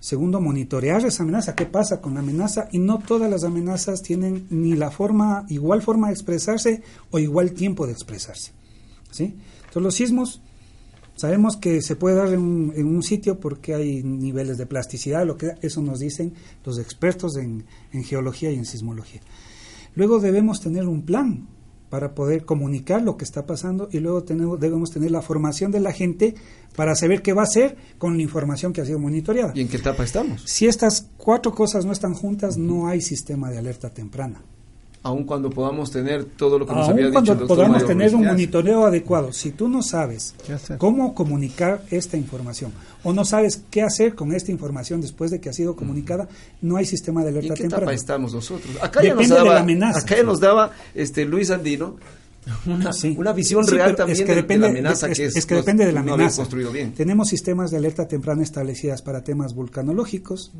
[0.00, 2.68] Segundo, monitorear esa amenaza, qué pasa con la amenaza.
[2.72, 7.52] Y no todas las amenazas tienen ni la forma, igual forma de expresarse o igual
[7.52, 8.52] tiempo de expresarse.
[9.10, 9.36] ¿sí?
[9.66, 10.40] Entonces, los sismos
[11.14, 15.56] sabemos que se puede dar en un, sitio porque hay niveles de plasticidad, lo que
[15.60, 16.32] eso nos dicen
[16.64, 17.64] los expertos en
[18.04, 19.20] geología y en sismología.
[19.98, 21.48] Luego debemos tener un plan
[21.90, 25.80] para poder comunicar lo que está pasando y luego tenemos, debemos tener la formación de
[25.80, 26.36] la gente
[26.76, 29.50] para saber qué va a hacer con la información que ha sido monitoreada.
[29.56, 30.44] ¿Y en qué etapa estamos?
[30.44, 34.40] Si estas cuatro cosas no están juntas, no hay sistema de alerta temprana
[35.02, 38.84] aun cuando podamos tener todo lo que nos había dicho cuando podamos tener un monitoreo
[38.84, 40.34] adecuado, si tú no sabes
[40.78, 42.72] cómo comunicar esta información
[43.04, 46.28] o no sabes qué hacer con esta información después de que ha sido comunicada,
[46.60, 48.76] no hay sistema de alerta ¿En qué etapa estamos nosotros?
[48.82, 51.96] Acá ya nos daba, Acá ya nos daba este Luis Andino
[53.16, 56.00] una, visión real también que depende, de, la amenaza que es, que depende de la
[56.00, 56.36] amenaza.
[56.36, 56.92] construido bien.
[56.92, 60.52] Tenemos sistemas de alerta temprana establecidas para temas vulcanológicos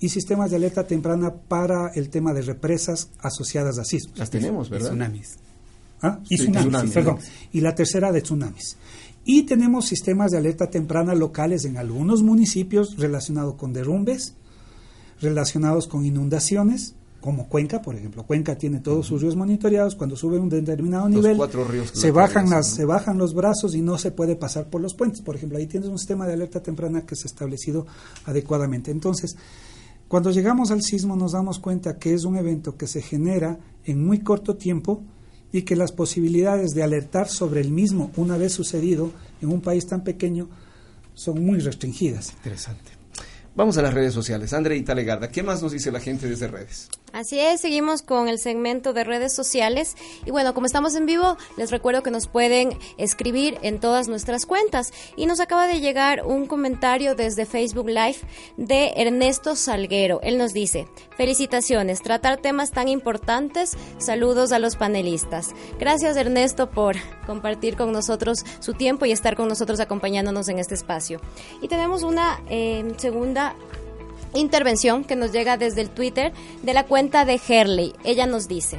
[0.00, 4.18] y sistemas de alerta temprana para el tema de represas asociadas a sismos.
[4.18, 4.86] Las tenemos, ¿verdad?
[4.86, 5.36] Y tsunamis.
[6.02, 6.20] ¿Ah?
[6.28, 7.18] Y tsunamis, perdón.
[7.52, 8.76] Y la tercera de tsunamis.
[9.24, 14.34] Y tenemos sistemas de alerta temprana locales en algunos municipios relacionados con derrumbes,
[15.20, 16.94] relacionados con inundaciones,
[17.24, 18.26] como Cuenca, por ejemplo.
[18.26, 21.40] Cuenca tiene todos sus ríos monitoreados, cuando sube un determinado nivel,
[21.90, 25.22] se bajan las, se bajan los brazos y no se puede pasar por los puentes.
[25.22, 27.86] Por ejemplo, ahí tienes un sistema de alerta temprana que se ha establecido
[28.26, 28.90] adecuadamente.
[28.90, 29.38] Entonces,
[30.06, 34.04] cuando llegamos al sismo nos damos cuenta que es un evento que se genera en
[34.04, 35.02] muy corto tiempo
[35.50, 39.86] y que las posibilidades de alertar sobre el mismo una vez sucedido en un país
[39.86, 40.50] tan pequeño
[41.14, 42.34] son muy restringidas.
[42.34, 42.90] Interesante.
[43.56, 44.52] Vamos a las redes sociales.
[44.52, 46.90] André Italegarda, ¿qué más nos dice la gente desde redes?
[47.14, 49.94] Así es, seguimos con el segmento de redes sociales.
[50.26, 54.46] Y bueno, como estamos en vivo, les recuerdo que nos pueden escribir en todas nuestras
[54.46, 54.92] cuentas.
[55.14, 58.16] Y nos acaba de llegar un comentario desde Facebook Live
[58.56, 60.18] de Ernesto Salguero.
[60.24, 63.76] Él nos dice, felicitaciones, tratar temas tan importantes.
[63.98, 65.54] Saludos a los panelistas.
[65.78, 66.96] Gracias Ernesto por
[67.28, 71.20] compartir con nosotros su tiempo y estar con nosotros acompañándonos en este espacio.
[71.62, 73.54] Y tenemos una eh, segunda
[74.34, 76.32] intervención que nos llega desde el Twitter
[76.62, 77.94] de la cuenta de Herley.
[78.04, 78.78] Ella nos dice,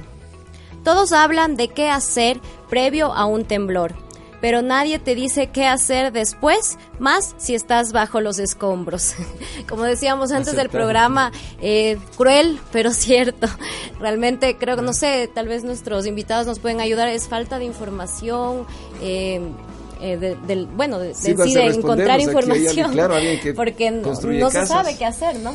[0.84, 2.40] todos hablan de qué hacer
[2.70, 3.96] previo a un temblor,
[4.42, 9.16] pero nadie te dice qué hacer después, más si estás bajo los escombros.
[9.68, 11.32] Como decíamos antes del programa,
[11.62, 13.48] eh, cruel, pero cierto.
[14.00, 17.66] Realmente creo que, no sé, tal vez nuestros invitados nos pueden ayudar, es falta de
[17.66, 18.68] información.
[19.02, 19.42] Eh,
[20.02, 21.14] eh, del, bueno, de,
[21.74, 22.92] encontrar información,
[23.56, 25.54] porque no, se sabe qué hacer, ¿no?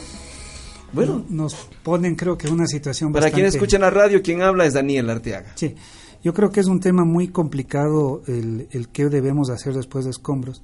[0.92, 4.74] Bueno, nos ponen creo que una situación Para quienes escuchan la radio, quien habla es
[4.74, 5.52] Daniel Arteaga.
[5.54, 5.76] Sí,
[6.22, 10.10] yo creo que es un tema muy complicado el, el que debemos hacer después de
[10.10, 10.62] escombros.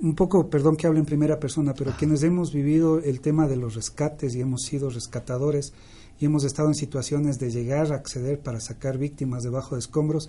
[0.00, 3.56] Un poco, perdón que hable en primera persona, pero quienes hemos vivido el tema de
[3.56, 5.72] los rescates y hemos sido rescatadores
[6.18, 10.28] y hemos estado en situaciones de llegar a acceder para sacar víctimas debajo de escombros,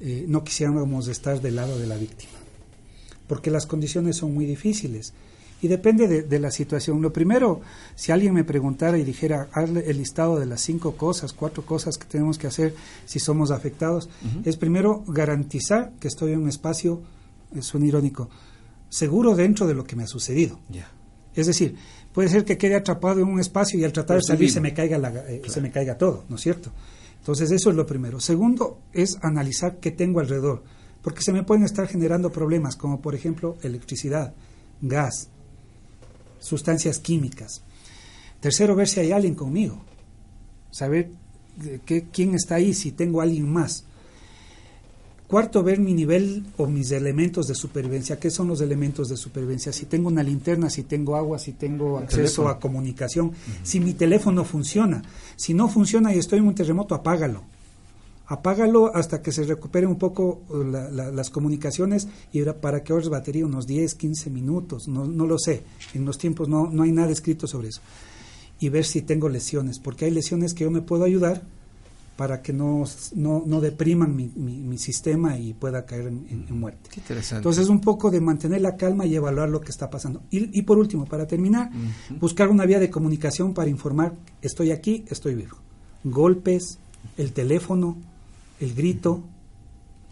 [0.00, 2.32] eh, no quisiéramos estar del lado de la víctima,
[3.26, 5.12] porque las condiciones son muy difíciles
[5.62, 7.02] y depende de, la situación.
[7.02, 7.60] Lo primero,
[7.94, 11.98] si alguien me preguntara y dijera, hazle el listado de las cinco cosas, cuatro cosas
[11.98, 12.74] que tenemos que hacer
[13.04, 14.08] si somos afectados,
[14.44, 17.02] es primero garantizar que estoy en un espacio,
[17.54, 18.30] es un irónico,
[18.88, 20.58] seguro dentro de lo que me ha sucedido.
[21.34, 21.76] Es decir,
[22.14, 24.72] puede ser que quede atrapado en un espacio y al tratar de salir se me,
[24.72, 24.96] caiga
[25.28, 26.70] eh, se me caiga todo, ¿no es cierto?
[27.20, 28.18] Entonces eso es lo primero.
[28.18, 30.64] Segundo es analizar qué tengo alrededor,
[31.02, 34.34] porque se me pueden estar generando problemas como por ejemplo electricidad,
[34.80, 35.28] gas,
[36.38, 37.62] sustancias químicas.
[38.40, 39.82] Tercero, ver si hay alguien conmigo,
[40.70, 41.10] saber
[42.12, 43.84] quién está ahí, si tengo alguien más.
[45.30, 48.18] Cuarto, ver mi nivel o mis elementos de supervivencia.
[48.18, 49.72] ¿Qué son los elementos de supervivencia?
[49.72, 53.30] Si tengo una linterna, si tengo agua, si tengo acceso a comunicación,
[53.62, 55.02] si mi teléfono funciona.
[55.36, 57.44] Si no funciona y estoy en un terremoto, apágalo.
[58.26, 63.46] Apágalo hasta que se recupere un poco uh, las comunicaciones y para que ahorres batería
[63.46, 64.88] unos 10, 15 minutos.
[64.88, 65.62] No, no lo sé.
[65.94, 67.82] En los tiempos no, no hay nada escrito sobre eso.
[68.58, 71.44] Y ver si tengo lesiones, porque hay lesiones que yo me puedo ayudar
[72.20, 76.90] para que no, no, depriman mi, mi, sistema y pueda caer en, muerte.
[76.92, 77.38] Qué interesante.
[77.38, 80.20] Entonces, un poco de mantener la calma y evaluar lo que está pasando.
[80.30, 81.70] Y, y por último, para terminar,
[82.20, 84.12] buscar una vía de comunicación para informar,
[84.42, 85.56] estoy aquí, estoy vivo.
[86.04, 86.78] Golpes,
[87.16, 87.96] el teléfono,
[88.60, 89.22] el grito.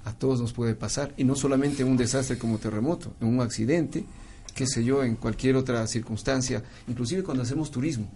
[0.07, 3.43] A todos nos puede pasar, y no solamente en un desastre como terremoto, en un
[3.43, 4.07] accidente,
[4.55, 8.09] qué sé yo, en cualquier otra circunstancia, inclusive cuando hacemos turismo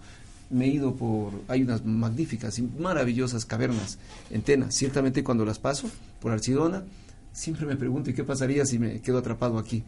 [0.53, 3.99] me he ido por, hay unas magníficas y maravillosas cavernas
[4.31, 4.71] en Tena.
[4.71, 5.89] Ciertamente cuando las paso
[6.21, 6.85] por Archidona,
[7.33, 9.83] siempre me pregunto, ¿y qué pasaría si me quedo atrapado aquí?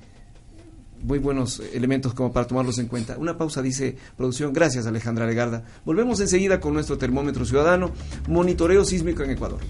[1.02, 3.18] Muy buenos elementos como para tomarlos en cuenta.
[3.18, 4.54] Una pausa, dice producción.
[4.54, 5.62] Gracias, Alejandra Legarda.
[5.84, 7.92] Volvemos enseguida con nuestro termómetro ciudadano,
[8.26, 9.60] monitoreo sísmico en Ecuador.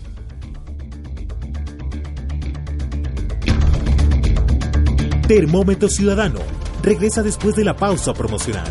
[5.27, 6.39] Termómetro ciudadano.
[6.83, 8.71] Regresa después de la pausa promocional.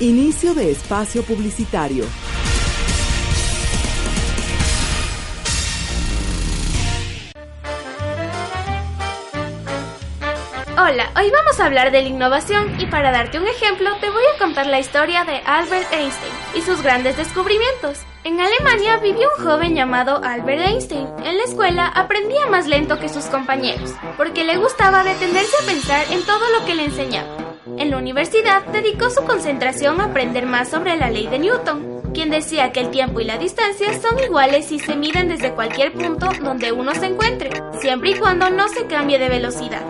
[0.00, 2.04] Inicio de espacio publicitario.
[10.76, 14.24] Hola, hoy vamos a hablar de la innovación y para darte un ejemplo te voy
[14.34, 18.00] a contar la historia de Albert Einstein y sus grandes descubrimientos.
[18.24, 21.06] En Alemania vivió un joven llamado Albert Einstein.
[21.22, 26.04] En la escuela aprendía más lento que sus compañeros, porque le gustaba detenerse a pensar
[26.10, 27.43] en todo lo que le enseñaba.
[27.66, 32.28] En la universidad dedicó su concentración a aprender más sobre la ley de Newton, quien
[32.28, 36.28] decía que el tiempo y la distancia son iguales si se miden desde cualquier punto
[36.42, 37.50] donde uno se encuentre,
[37.80, 39.82] siempre y cuando no se cambie de velocidad.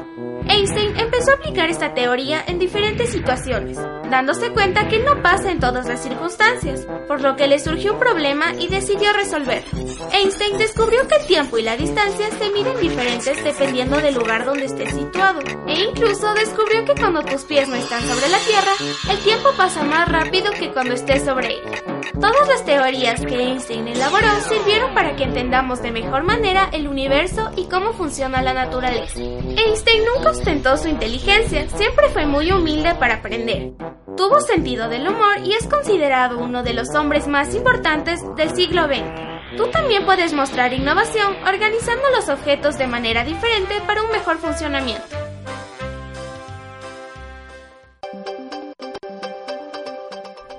[0.49, 0.94] Einstein
[1.25, 3.79] empezó a aplicar esta teoría en diferentes situaciones,
[4.11, 7.99] dándose cuenta que no pasa en todas las circunstancias, por lo que le surgió un
[7.99, 9.71] problema y decidió resolverlo.
[10.13, 14.67] Einstein descubrió que el tiempo y la distancia se miden diferentes dependiendo del lugar donde
[14.67, 18.73] estés situado, e incluso descubrió que cuando tus pies no están sobre la Tierra,
[19.11, 21.94] el tiempo pasa más rápido que cuando estés sobre ella.
[22.21, 27.51] Todas las teorías que Einstein elaboró sirvieron para que entendamos de mejor manera el universo
[27.57, 29.19] y cómo funciona la naturaleza.
[29.21, 33.73] Einstein nunca ostentó su inteligencia, siempre fue muy humilde para aprender.
[34.17, 38.87] Tuvo sentido del humor y es considerado uno de los hombres más importantes del siglo
[38.87, 39.57] XX.
[39.57, 45.24] Tú también puedes mostrar innovación organizando los objetos de manera diferente para un mejor funcionamiento.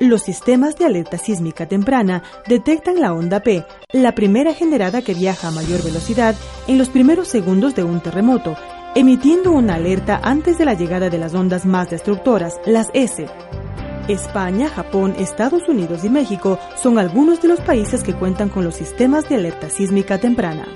[0.06, 5.48] Los sistemas de alerta sísmica temprana detectan la onda P, la primera generada que viaja
[5.48, 6.36] a mayor velocidad
[6.68, 8.56] en los primeros segundos de un terremoto,
[8.94, 13.26] emitiendo una alerta antes de la llegada de las ondas más destructoras, las S.
[14.08, 18.76] España, Japón, Estados Unidos y México son algunos de los países que cuentan con los
[18.76, 20.68] sistemas de alerta sísmica temprana.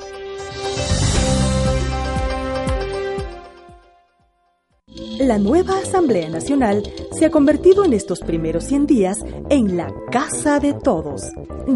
[5.20, 10.62] La nueva Asamblea Nacional se ha convertido en estos primeros 100 días en la casa
[10.62, 11.24] de todos.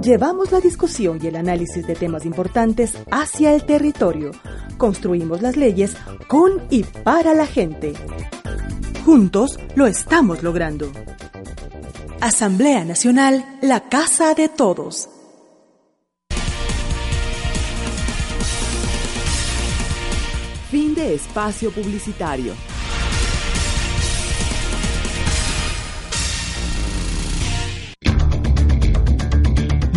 [0.01, 4.31] Llevamos la discusión y el análisis de temas importantes hacia el territorio.
[4.77, 5.97] Construimos las leyes
[6.29, 7.95] con y para la gente.
[9.03, 10.89] Juntos lo estamos logrando.
[12.21, 15.09] Asamblea Nacional, la casa de todos.
[20.71, 22.53] Fin de espacio publicitario.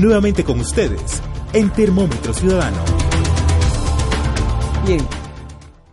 [0.00, 1.22] Nuevamente con ustedes,
[1.54, 2.76] en Termómetro Ciudadano.
[4.86, 5.00] Bien,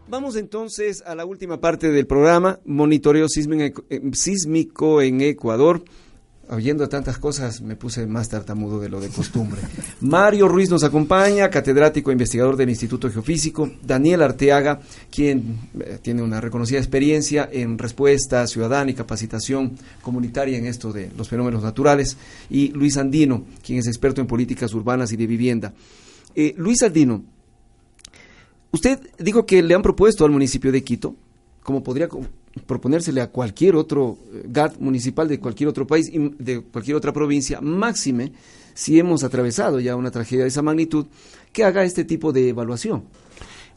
[0.10, 5.86] vamos entonces a la última parte del programa, monitoreo eh, sísmico en Ecuador
[6.54, 9.62] oyendo tantas cosas me puse más tartamudo de lo de costumbre.
[10.02, 13.72] Mario Ruiz nos acompaña, catedrático e investigador del Instituto Geofísico.
[13.82, 14.80] Daniel Arteaga,
[15.12, 21.12] quien eh, tiene una reconocida experiencia en respuesta ciudadana y capacitación comunitaria en esto de
[21.18, 22.18] los fenómenos naturales.
[22.50, 25.74] Y Luis Andino, quien es experto en políticas urbanas y de vivienda.
[26.36, 27.24] Eh, Luis Andino,
[28.72, 31.16] usted dijo que le han propuesto al municipio de Quito,
[31.62, 32.10] como podría
[32.66, 37.14] proponérsele a cualquier otro eh, GAT municipal de cualquier otro país y de cualquier otra
[37.14, 38.32] provincia, máxime
[38.74, 41.06] si hemos atravesado ya una tragedia de esa magnitud,
[41.52, 43.04] que haga este tipo de evaluación.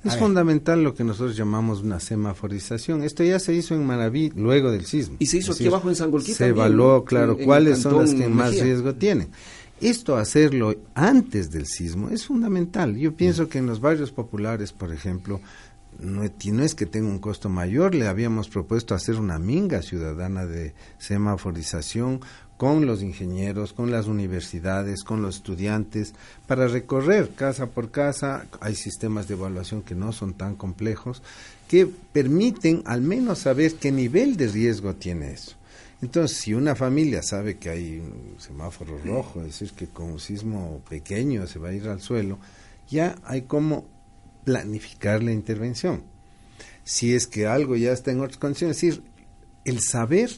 [0.04, 3.02] Es fundamental lo que nosotros llamamos una semaforización.
[3.02, 5.16] Esto ya se hizo en Manaví luego del sismo.
[5.18, 8.58] Y se hizo aquí abajo en Sangolquí Se evaluó, claro, cuáles son las que más
[8.58, 9.28] riesgo tienen.
[9.80, 12.96] Esto hacerlo antes del sismo es fundamental.
[12.96, 15.40] Yo pienso que en los barrios populares, por ejemplo,
[15.98, 20.74] no, es que tenga un costo mayor, le habíamos propuesto hacer una minga ciudadana de
[20.98, 22.20] semaforización
[22.56, 26.14] con los ingenieros, con las universidades, con los estudiantes,
[26.46, 28.46] para recorrer casa por casa.
[28.60, 31.22] Hay sistemas de evaluación que no son tan complejos,
[31.68, 35.56] que permiten al menos saber qué nivel de riesgo tiene eso.
[36.02, 40.20] Entonces, si una familia sabe que hay un semáforo rojo, es decir, que con un
[40.20, 42.38] sismo pequeño se va a ir al suelo,
[42.88, 43.86] ya hay como
[44.46, 46.02] planificar la intervención.
[46.84, 49.02] Si es que algo ya está en otras condiciones, es decir,
[49.64, 50.30] el saber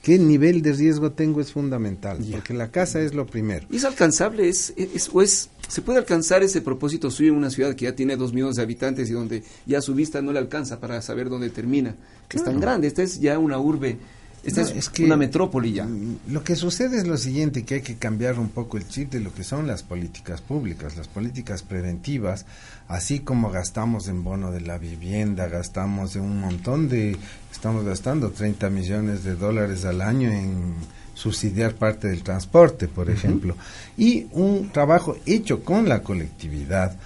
[0.00, 3.66] qué nivel de riesgo tengo es fundamental, porque la casa es lo primero.
[3.70, 4.48] ¿Y es alcanzable?
[4.48, 7.94] ¿Es, es, o es, ¿Se puede alcanzar ese propósito suyo en una ciudad que ya
[7.94, 11.28] tiene dos millones de habitantes y donde ya su vista no le alcanza para saber
[11.28, 11.94] dónde termina?
[12.28, 13.98] Que es tan grande, esta es ya una urbe
[14.44, 15.88] esta es, una metrópoli ya.
[16.28, 19.20] Lo que sucede es lo siguiente, que hay que cambiar un poco el chip de
[19.20, 22.44] lo que son las políticas públicas, las políticas preventivas,
[22.88, 27.16] así como gastamos en bono de la vivienda, gastamos en un montón de,
[27.52, 30.74] estamos gastando 30 millones de dólares al año en
[31.14, 33.56] subsidiar parte del transporte, por ejemplo,
[33.96, 36.96] y un trabajo hecho con la colectividad,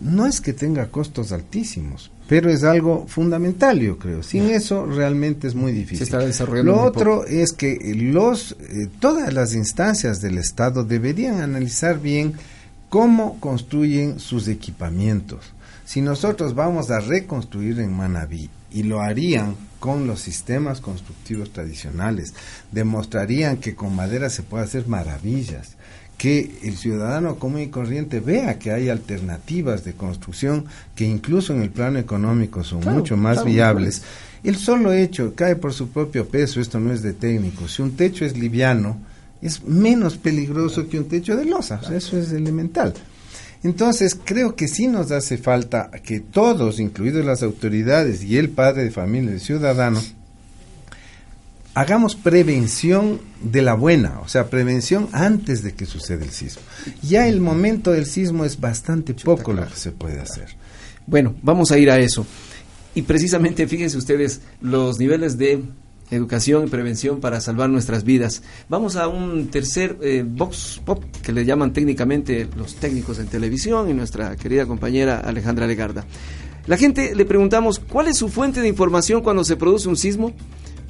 [0.00, 4.22] no es que tenga costos altísimos, pero es algo fundamental, yo creo.
[4.22, 6.06] Sin eso realmente es muy difícil.
[6.62, 12.34] Lo otro es que los eh, todas las instancias del Estado deberían analizar bien
[12.88, 15.40] cómo construyen sus equipamientos.
[15.84, 22.34] Si nosotros vamos a reconstruir en Manabí y lo harían con los sistemas constructivos tradicionales,
[22.70, 25.76] demostrarían que con madera se puede hacer maravillas
[26.20, 31.62] que el ciudadano común y corriente vea que hay alternativas de construcción que incluso en
[31.62, 34.02] el plano económico son mucho más viables.
[34.44, 37.66] El solo hecho cae por su propio peso, esto no es de técnico.
[37.68, 38.98] Si un techo es liviano,
[39.40, 42.92] es menos peligroso que un techo de losa, eso es elemental.
[43.62, 48.84] Entonces, creo que sí nos hace falta que todos, incluidos las autoridades y el padre
[48.84, 50.02] de familia, el ciudadano,
[51.74, 56.62] hagamos prevención de la buena, o sea, prevención antes de que suceda el sismo.
[57.02, 60.48] Ya el momento del sismo es bastante poco lo que se puede hacer.
[61.06, 62.26] Bueno, vamos a ir a eso.
[62.94, 65.62] Y precisamente, fíjense ustedes, los niveles de
[66.10, 68.42] educación y prevención para salvar nuestras vidas.
[68.68, 73.88] Vamos a un tercer eh, box pop que le llaman técnicamente los técnicos en televisión
[73.88, 76.04] y nuestra querida compañera Alejandra Legarda.
[76.66, 80.32] La gente le preguntamos cuál es su fuente de información cuando se produce un sismo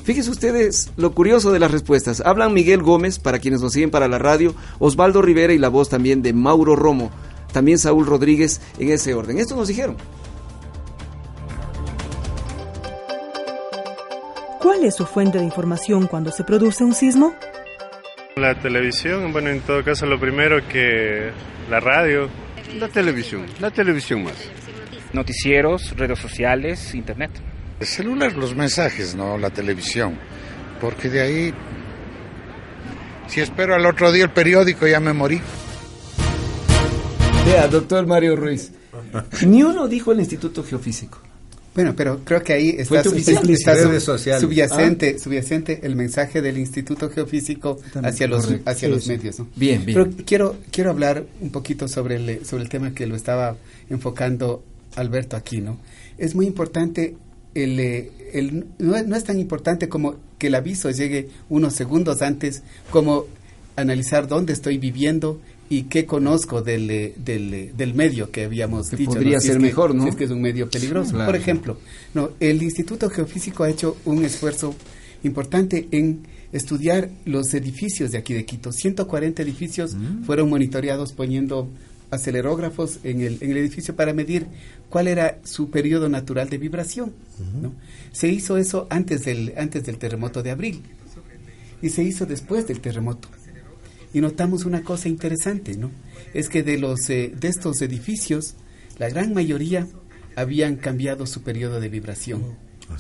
[0.05, 2.23] Fíjense ustedes lo curioso de las respuestas.
[2.25, 5.89] Hablan Miguel Gómez, para quienes nos siguen para la radio, Osvaldo Rivera y la voz
[5.89, 7.11] también de Mauro Romo,
[7.53, 9.39] también Saúl Rodríguez en ese orden.
[9.39, 9.97] Esto nos dijeron.
[14.61, 17.35] ¿Cuál es su fuente de información cuando se produce un sismo?
[18.37, 21.31] La televisión, bueno, en todo caso lo primero que
[21.69, 22.29] la radio.
[22.79, 24.35] La televisión, la televisión más.
[25.13, 27.31] Noticieros, redes sociales, internet.
[27.81, 30.19] El celular, los mensajes, no la televisión.
[30.83, 31.55] Porque de ahí,
[33.27, 35.41] si espero al otro día el periódico, ya me morí.
[37.47, 38.73] Vea, doctor Mario Ruiz.
[39.47, 41.21] Ni uno dijo el Instituto Geofísico.
[41.75, 48.53] Bueno, pero creo que ahí está, subyacente, subyacente el mensaje del Instituto Geofísico hacia los
[48.67, 49.37] hacia los medios.
[49.55, 49.97] Bien, bien.
[49.97, 53.57] Pero quiero quiero hablar un poquito sobre el sobre el tema que lo estaba
[53.89, 54.65] enfocando
[54.97, 55.79] Alberto aquí, ¿no?
[56.19, 57.15] Es muy importante
[57.55, 62.63] el, eh, el, no, es tan importante como que el aviso llegue unos segundos antes,
[62.91, 63.27] como
[63.77, 68.91] analizar dónde estoy viviendo y qué conozco del, eh, del, eh, del medio que habíamos
[68.91, 69.11] dicho.
[69.11, 70.07] Podría ser mejor, ¿no?
[70.07, 71.17] es que es un medio peligroso.
[71.17, 71.79] Por ejemplo,
[72.15, 74.75] no, el Instituto Geofísico ha hecho un esfuerzo
[75.23, 76.23] importante en
[76.53, 78.73] estudiar los edificios de aquí de Quito.
[78.73, 80.25] 140 edificios mm.
[80.25, 81.69] fueron monitoreados poniendo
[82.11, 84.47] acelerógrafos en el, en el edificio para medir
[84.91, 87.15] cuál era su periodo natural de vibración.
[87.63, 87.73] ¿no?
[88.13, 90.83] Se hizo eso antes del, antes del terremoto de abril
[91.81, 93.29] y se hizo después del terremoto.
[94.13, 95.91] Y notamos una cosa interesante, ¿no?
[96.35, 98.55] Es que de, los, eh, de estos edificios,
[98.99, 99.87] la gran mayoría
[100.35, 102.57] habían cambiado su periodo de vibración.
[102.89, 102.97] ¿Ah,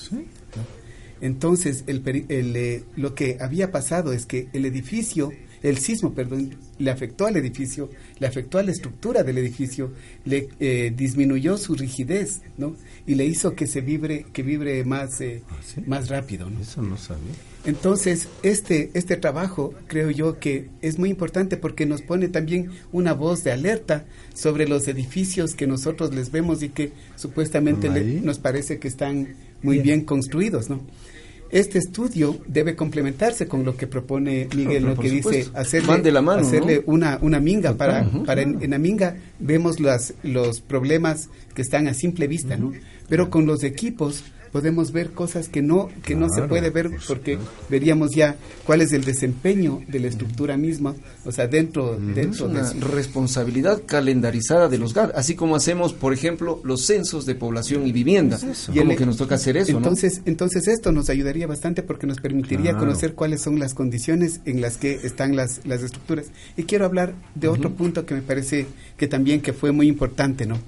[1.20, 5.32] Entonces, el, el, eh, lo que había pasado es que el edificio
[5.63, 9.93] el sismo, perdón, le afectó al edificio, le afectó a la estructura del edificio,
[10.25, 12.77] le eh, disminuyó su rigidez, ¿no?
[13.07, 16.61] Y le hizo que se vibre, que vibre más, eh, ¿Ah, más rápido, ¿no?
[16.61, 17.33] Eso no sabía.
[17.67, 23.13] Entonces, este, este trabajo creo yo que es muy importante porque nos pone también una
[23.13, 27.91] voz de alerta sobre los edificios que nosotros les vemos y que supuestamente
[28.23, 30.81] nos parece que están muy bien, bien construidos, ¿no?
[31.53, 37.18] Este estudio debe complementarse con lo que propone Miguel, lo que dice hacerle, hacerle una,
[37.22, 42.28] una minga para, para en, la minga vemos las, los problemas que están a simple
[42.28, 42.72] vista, ¿no?
[43.09, 47.38] Pero con los equipos podemos ver cosas que no que no se puede ver porque
[47.68, 50.94] veríamos ya cuál es el desempeño de la estructura misma,
[51.24, 56.12] o sea, dentro, dentro de una responsabilidad calendarizada de los GAD, así como hacemos, por
[56.12, 58.38] ejemplo, los censos de población y vivienda,
[58.72, 62.18] y como que nos toca hacer eso, entonces, Entonces esto nos ayudaría bastante porque nos
[62.18, 66.26] permitiría conocer cuáles son las condiciones en las que están las, las estructuras.
[66.57, 70.46] Y quiero hablar de otro punto que me parece que también que fue muy importante,
[70.46, 70.59] ¿no?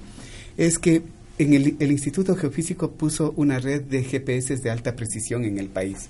[0.56, 1.02] Es que
[1.38, 6.08] en el, Instituto Geofísico puso una red de GPS de alta precisión en el país.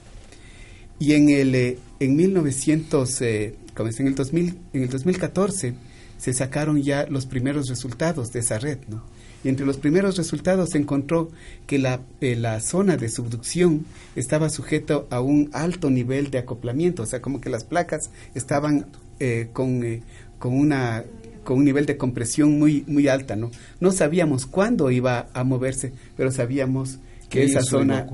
[0.99, 5.75] Y en el eh, en 1900 eh, en el 2000 en el 2014
[6.19, 9.03] se sacaron ya los primeros resultados de esa red, ¿no?
[9.45, 11.31] Y entre los primeros resultados se encontró
[11.67, 17.03] que la, eh, la zona de subducción estaba sujeto a un alto nivel de acoplamiento,
[17.03, 18.87] o sea, como que las placas estaban
[19.19, 20.03] eh, con, eh,
[20.39, 21.05] con, una,
[21.45, 23.51] con un nivel de compresión muy, muy alta, ¿no?
[23.81, 28.07] No sabíamos cuándo iba a moverse, pero sabíamos que esa zona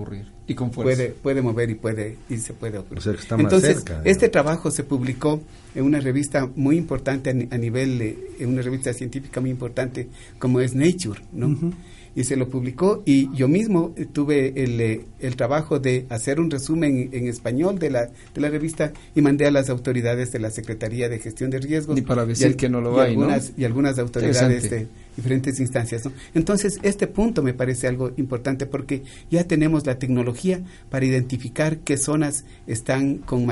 [0.46, 3.18] y con puede puede mover y puede y se puede ocurrir.
[3.38, 5.42] Entonces, este trabajo se publicó
[5.74, 10.08] en una revista muy importante a, nivel, en una revista científica muy importante
[10.38, 11.74] como es Nature, ¿no?
[12.14, 16.50] Y se lo publicó y yo mismo tuve el, eh, el trabajo de hacer un
[16.50, 20.50] resumen en, español de la, de la revista y mandé a las autoridades de la
[20.50, 21.98] Secretaría de Gestión de Riesgos.
[21.98, 24.88] Y para decir que no lo hay, algunas, Y algunas autoridades de
[25.18, 26.04] diferentes instancias.
[26.04, 26.12] ¿no?
[26.32, 29.02] Entonces, este punto me parece algo importante porque
[29.32, 30.60] ya tenemos la tecnología
[30.90, 33.48] para identificar qué zonas están con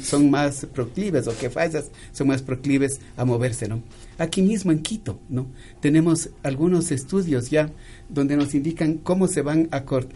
[0.00, 3.66] son más proclives o qué fallas son más proclives a moverse.
[3.66, 3.82] ¿no?
[4.16, 5.48] Aquí mismo en Quito, ¿no?
[5.80, 7.72] tenemos algunos estudios ya
[8.08, 9.68] donde nos indican cómo se van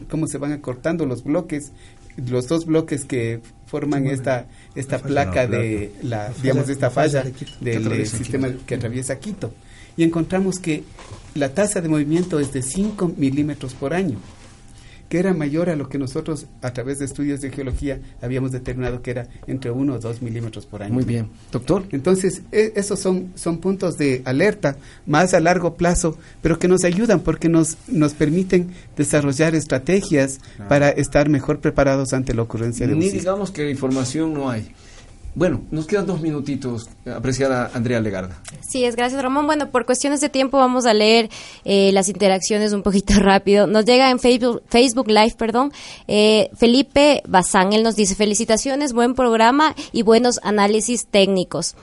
[0.08, 1.72] cómo se van acortando los bloques
[2.16, 7.24] los dos bloques que forman esta esta placa de la digamos esta falla
[7.60, 9.52] del sistema que atraviesa Quito
[9.96, 10.84] y encontramos que
[11.34, 14.18] la tasa de movimiento es de 5 milímetros por año,
[15.08, 19.02] que era mayor a lo que nosotros a través de estudios de geología habíamos determinado
[19.02, 20.94] que era entre 1 o 2 milímetros por año.
[20.94, 21.84] Muy bien, doctor.
[21.92, 24.76] Entonces, e, esos son, son puntos de alerta
[25.06, 30.90] más a largo plazo, pero que nos ayudan porque nos, nos permiten desarrollar estrategias para
[30.90, 34.72] estar mejor preparados ante la ocurrencia de un Ni digamos que información no hay.
[35.34, 38.42] Bueno, nos quedan dos minutitos, apreciada Andrea Legarda.
[38.60, 39.46] Sí, es gracias Ramón.
[39.46, 41.30] Bueno, por cuestiones de tiempo vamos a leer
[41.64, 43.66] eh, las interacciones un poquito rápido.
[43.66, 45.72] Nos llega en Facebook, Facebook Live, perdón,
[46.06, 47.72] eh, Felipe Bazán.
[47.72, 51.76] Él nos dice, felicitaciones, buen programa y buenos análisis técnicos.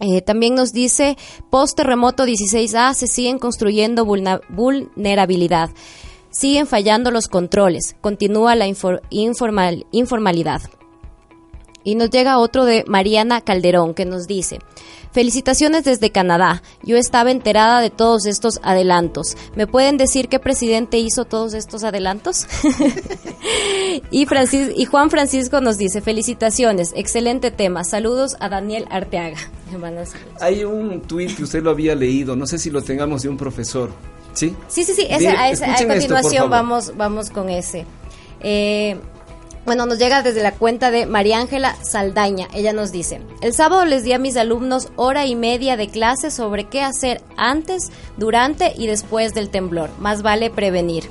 [0.00, 1.16] Eh, también nos dice,
[1.50, 5.70] post terremoto 16A se siguen construyendo vulnerabilidad.
[6.30, 7.96] Siguen fallando los controles.
[8.00, 10.60] Continúa la informal informalidad.
[11.88, 14.58] Y nos llega otro de Mariana Calderón que nos dice,
[15.10, 19.38] felicitaciones desde Canadá, yo estaba enterada de todos estos adelantos.
[19.56, 22.46] ¿Me pueden decir qué presidente hizo todos estos adelantos?
[24.10, 29.38] y, Francis y Juan Francisco nos dice, felicitaciones, excelente tema, saludos a Daniel Arteaga.
[30.42, 33.38] Hay un tuit que usted lo había leído, no sé si lo tengamos de un
[33.38, 33.88] profesor.
[34.34, 34.54] ¿Sí?
[34.68, 37.86] Sí, sí, sí, a, continuación vamos, vamos con ese.
[38.40, 38.98] Eh,
[39.68, 42.48] bueno, nos llega desde la cuenta de María Ángela Saldaña.
[42.54, 46.30] Ella nos dice, el sábado les di a mis alumnos hora y media de clase
[46.30, 49.90] sobre qué hacer antes, durante y después del temblor.
[50.00, 51.04] Más vale prevenir.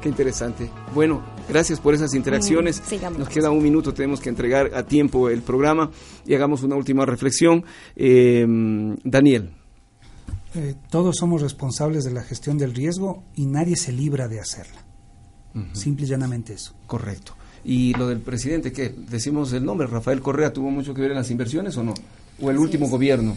[0.00, 0.68] Qué interesante.
[0.92, 2.82] Bueno, gracias por esas interacciones.
[2.90, 5.92] Mm, nos queda un minuto, tenemos que entregar a tiempo el programa
[6.26, 7.64] y hagamos una última reflexión.
[7.94, 8.44] Eh,
[9.04, 9.52] Daniel.
[10.56, 14.82] Eh, todos somos responsables de la gestión del riesgo y nadie se libra de hacerla.
[15.72, 16.74] Simple y llanamente eso.
[16.88, 17.36] Correcto.
[17.64, 18.92] Y lo del presidente, ¿qué?
[19.10, 21.94] Decimos el nombre, Rafael Correa, ¿tuvo mucho que ver en las inversiones o no?
[22.40, 23.36] ¿O el último gobierno?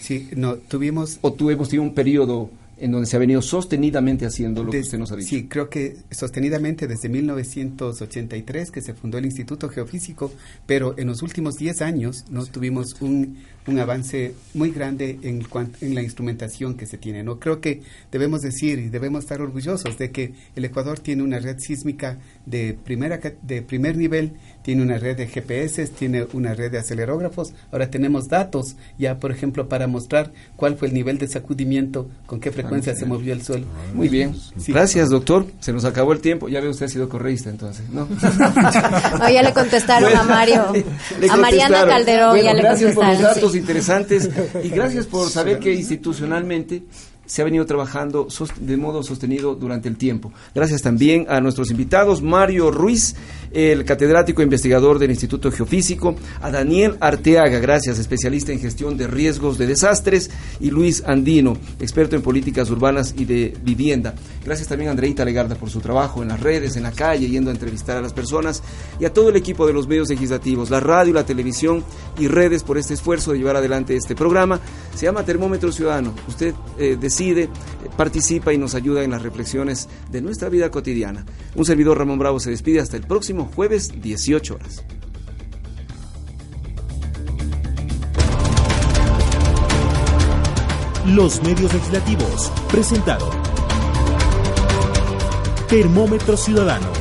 [0.00, 1.18] Sí, no, tuvimos...
[1.20, 2.50] ¿O tuvimos tenido un periodo
[2.80, 5.28] en donde se ha venido sostenidamente haciendo lo que usted nos ha dicho.
[5.28, 10.32] Sí, creo que sostenidamente desde 1983 que se fundó el Instituto Geofísico,
[10.66, 15.46] pero en los últimos 10 años no tuvimos un, un, avance muy grande en,
[15.80, 17.22] en la instrumentación que se tiene.
[17.22, 21.38] No creo que debemos decir y debemos estar orgullosos de que el Ecuador tiene una
[21.38, 24.32] red sísmica de primera de primer nivel,
[24.62, 27.52] tiene una red de GPS, tiene una red de acelerógrafos.
[27.72, 32.40] Ahora tenemos datos ya, por ejemplo, para mostrar cuál fue el nivel de sacudimiento, con
[32.40, 33.66] qué frecuencia se movió el suelo.
[33.94, 34.34] Muy bien.
[34.68, 35.46] Gracias, doctor.
[35.60, 36.48] Se nos acabó el tiempo.
[36.48, 38.06] Ya ve usted ha sido correísta entonces, ¿no?
[39.32, 40.72] ya le contestaron a Mario.
[41.30, 44.28] a Mariana Calderón ya le gracias por los datos interesantes
[44.62, 46.82] y gracias por saber que institucionalmente
[47.30, 48.26] se ha venido trabajando
[48.58, 50.32] de modo sostenido durante el tiempo.
[50.52, 53.14] Gracias también a nuestros invitados, Mario Ruiz,
[53.52, 59.06] el catedrático e investigador del Instituto Geofísico, a Daniel Arteaga, gracias, especialista en gestión de
[59.06, 60.30] riesgos de desastres,
[60.60, 64.14] y Luis Andino, experto en políticas urbanas y de vivienda.
[64.44, 67.50] Gracias también a Andreita Legarda por su trabajo en las redes, en la calle, yendo
[67.50, 68.62] a entrevistar a las personas,
[68.98, 71.84] y a todo el equipo de los medios legislativos, la radio, la televisión
[72.18, 74.60] y redes por este esfuerzo de llevar adelante este programa.
[74.94, 76.14] Se llama Termómetro Ciudadano.
[76.28, 76.96] Usted eh,
[77.96, 81.24] participa y nos ayuda en las reflexiones de nuestra vida cotidiana.
[81.54, 84.84] Un servidor Ramón Bravo se despide hasta el próximo jueves 18 horas.
[91.06, 93.28] Los medios legislativos presentado.
[95.68, 97.00] Termómetro Ciudadano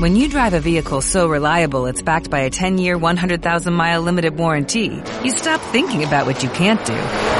[0.00, 5.02] When you drive a vehicle so reliable it's backed by a 10-year, 100,000-mile limited warranty,
[5.22, 7.39] you stop thinking about what you can't do